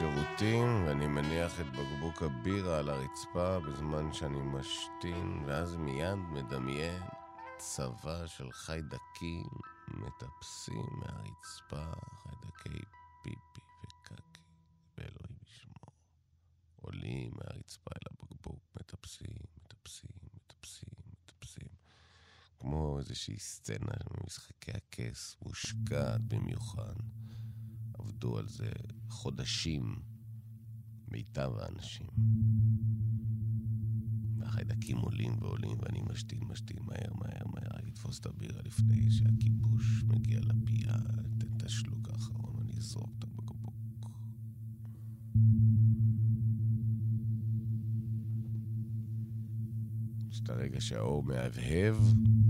הולך 0.01 0.13
לשירותים, 0.13 0.85
ואני 0.85 1.07
מניח 1.07 1.59
את 1.59 1.65
בקבוק 1.65 2.23
הבירה 2.23 2.79
על 2.79 2.89
הרצפה 2.89 3.59
בזמן 3.59 4.13
שאני 4.13 4.41
משתין, 4.41 5.43
ואז 5.45 5.75
מיד 5.75 6.15
מדמיין 6.15 7.03
צבא 7.57 8.27
של 8.27 8.51
חיידקים 8.51 9.47
מטפסים 9.87 10.85
מהרצפה, 10.91 11.91
חיידקי 12.23 12.83
פיפי 13.23 13.61
וקקי, 13.83 14.41
ואלוהים 14.97 15.37
ישמור. 15.47 15.93
עולים 16.81 17.31
מהרצפה 17.35 17.91
אל 17.95 18.11
הבקבוק, 18.11 18.63
מטפסים, 18.79 19.35
מטפסים, 19.57 20.11
מטפסים, 20.35 20.89
מטפסים. 21.11 21.67
כמו 22.59 22.99
איזושהי 22.99 23.39
סצנה 23.39 23.93
ממשחקי 24.11 24.71
הכס, 24.71 25.37
מושקעת 25.41 26.21
במיוחד. 26.21 26.95
עבדו 28.09 28.37
על 28.37 28.47
זה 28.47 28.71
חודשים, 29.09 29.95
מיטב 31.11 31.51
האנשים. 31.59 32.07
והחיידקים 34.37 34.97
עולים 34.97 35.33
ועולים, 35.41 35.77
ואני 35.79 36.01
משתין, 36.11 36.39
משתין, 36.49 36.77
מהר, 36.81 37.13
מהר, 37.13 37.47
מהר, 37.53 37.87
לתפוס 37.87 38.19
את 38.19 38.25
הבירה 38.25 38.61
לפני 38.65 39.11
שהכיבוש 39.11 40.03
מגיע 40.03 40.39
לפייה, 40.39 40.95
אתן 40.95 41.47
את 41.57 41.63
השלוק 41.63 42.09
האחרון 42.09 42.55
ואני 42.55 42.71
אזרוק 42.77 43.11
את 43.17 43.23
הבקבוק. 43.23 43.75
יש 50.31 50.39
את 50.39 50.49
הרגע 50.49 50.81
שהאור 50.81 51.23
מהבהב, 51.23 51.95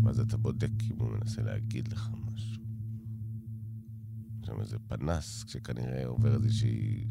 ואז 0.04 0.20
אתה 0.20 0.38
בודק 0.38 0.72
אם 0.92 1.00
הוא 1.00 1.10
מנסה 1.12 1.42
להגיד 1.42 1.88
לך 1.88 2.10
משהו. 2.14 2.29
שם 4.44 4.60
איזה 4.62 4.78
פנס, 4.88 5.44
שכנראה 5.48 6.06
עובר 6.06 6.36
איזושהי... 6.36 7.08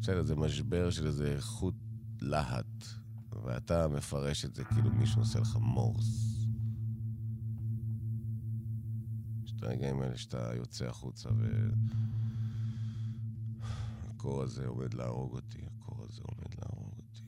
בסדר, 0.00 0.22
זה 0.22 0.36
משבר 0.36 0.90
של 0.90 1.06
איזה 1.06 1.36
חוט 1.40 1.74
להט, 2.20 2.84
ואתה 3.44 3.88
מפרש 3.88 4.44
את 4.44 4.54
זה 4.54 4.64
כאילו 4.64 4.90
מישהו 4.92 5.20
עושה 5.20 5.40
לך 5.40 5.56
מורס. 5.60 6.46
יש 9.44 9.52
את 9.56 9.62
הרגעים 9.62 10.00
האלה 10.00 10.16
שאתה 10.16 10.50
יוצא 10.56 10.84
החוצה 10.84 11.28
ו... 11.38 11.70
הקור 14.08 14.42
הזה 14.42 14.66
עומד 14.66 14.94
להרוג 14.94 15.32
אותי, 15.32 15.58
הקור 15.66 16.04
הזה 16.08 16.22
עומד 16.22 16.54
להרוג 16.58 16.94
אותי. 16.98 17.22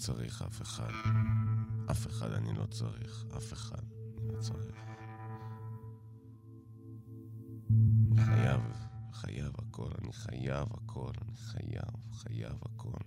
צריך 0.00 0.42
אף 0.42 0.62
אחד. 0.62 0.90
אף 1.90 2.06
אחד 2.06 2.32
אני 2.32 2.54
לא 2.54 2.66
צריך. 2.66 3.24
אף 3.36 3.52
אחד 3.52 3.82
אני 4.18 4.28
לא 4.34 4.40
צריך. 4.40 4.76
אני 8.12 8.24
חייב, 8.24 8.60
חייב 9.12 9.52
הכל, 9.58 9.90
אני 10.02 10.12
חייב 10.12 10.68
הכל, 10.72 11.12
אני 11.22 11.36
חייב, 11.36 12.12
חייב 12.12 12.58
הכל. 12.62 12.98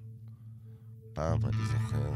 פעם 1.14 1.46
אני 1.46 1.66
זוכר, 1.66 2.14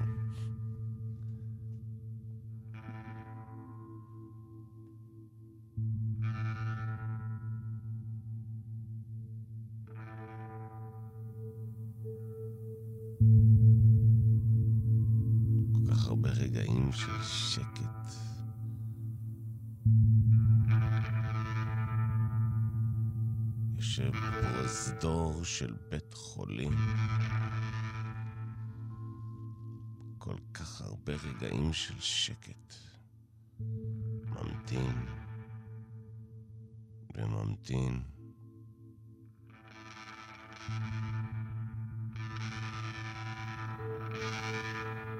בפרוזדור 24.68 25.44
של 25.44 25.74
בית 25.90 26.14
חולים. 26.14 26.74
כל 30.18 30.36
כך 30.54 30.82
הרבה 30.82 31.14
רגעים 31.14 31.74
של 31.74 32.00
שקט. 32.00 32.74
ממתין 34.26 35.06
וממתין. 37.16 38.02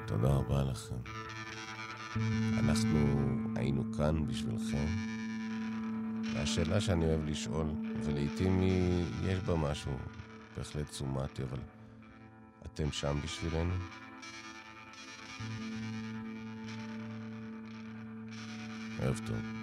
תודה 0.08 0.28
רבה 0.28 0.64
לכם. 0.64 1.02
אנחנו 2.60 3.00
היינו 3.56 3.94
כאן 3.94 4.28
בשבילכם. 4.28 5.17
והשאלה 6.38 6.82
שאני 6.82 7.06
אוהב 7.06 7.26
לשאול, 7.26 7.68
ולעיתים 8.04 8.62
היא, 8.62 9.06
יש 9.24 9.40
בה 9.40 9.56
משהו 9.56 9.92
בהחלט 10.58 10.90
תשומתי, 10.90 11.44
אבל 11.44 11.60
אתם 12.66 12.92
שם 12.92 13.18
בשבילנו? 13.24 13.74
ערב 19.02 19.22
טוב. 19.28 19.57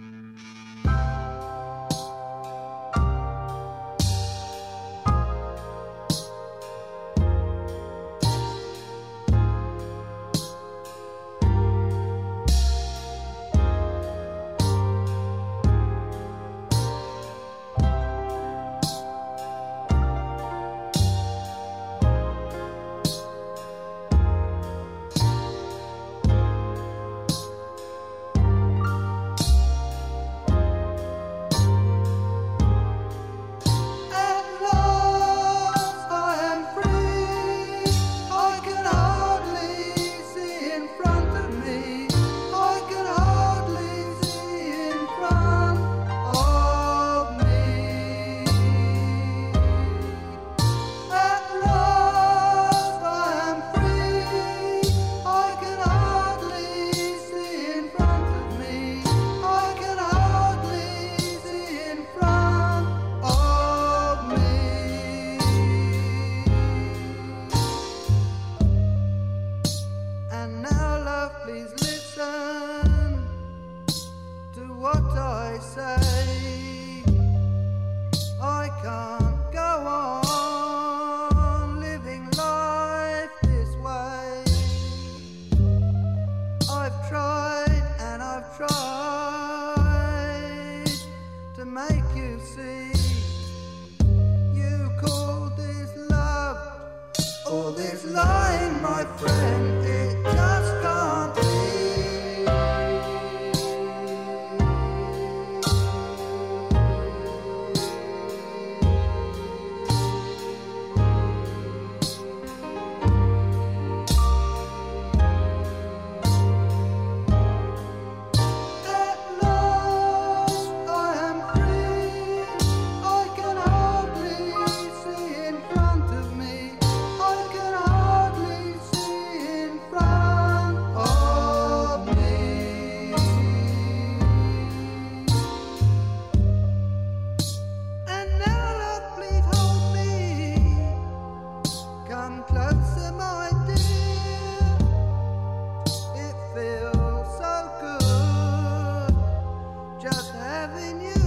Avenue. 150.64 151.23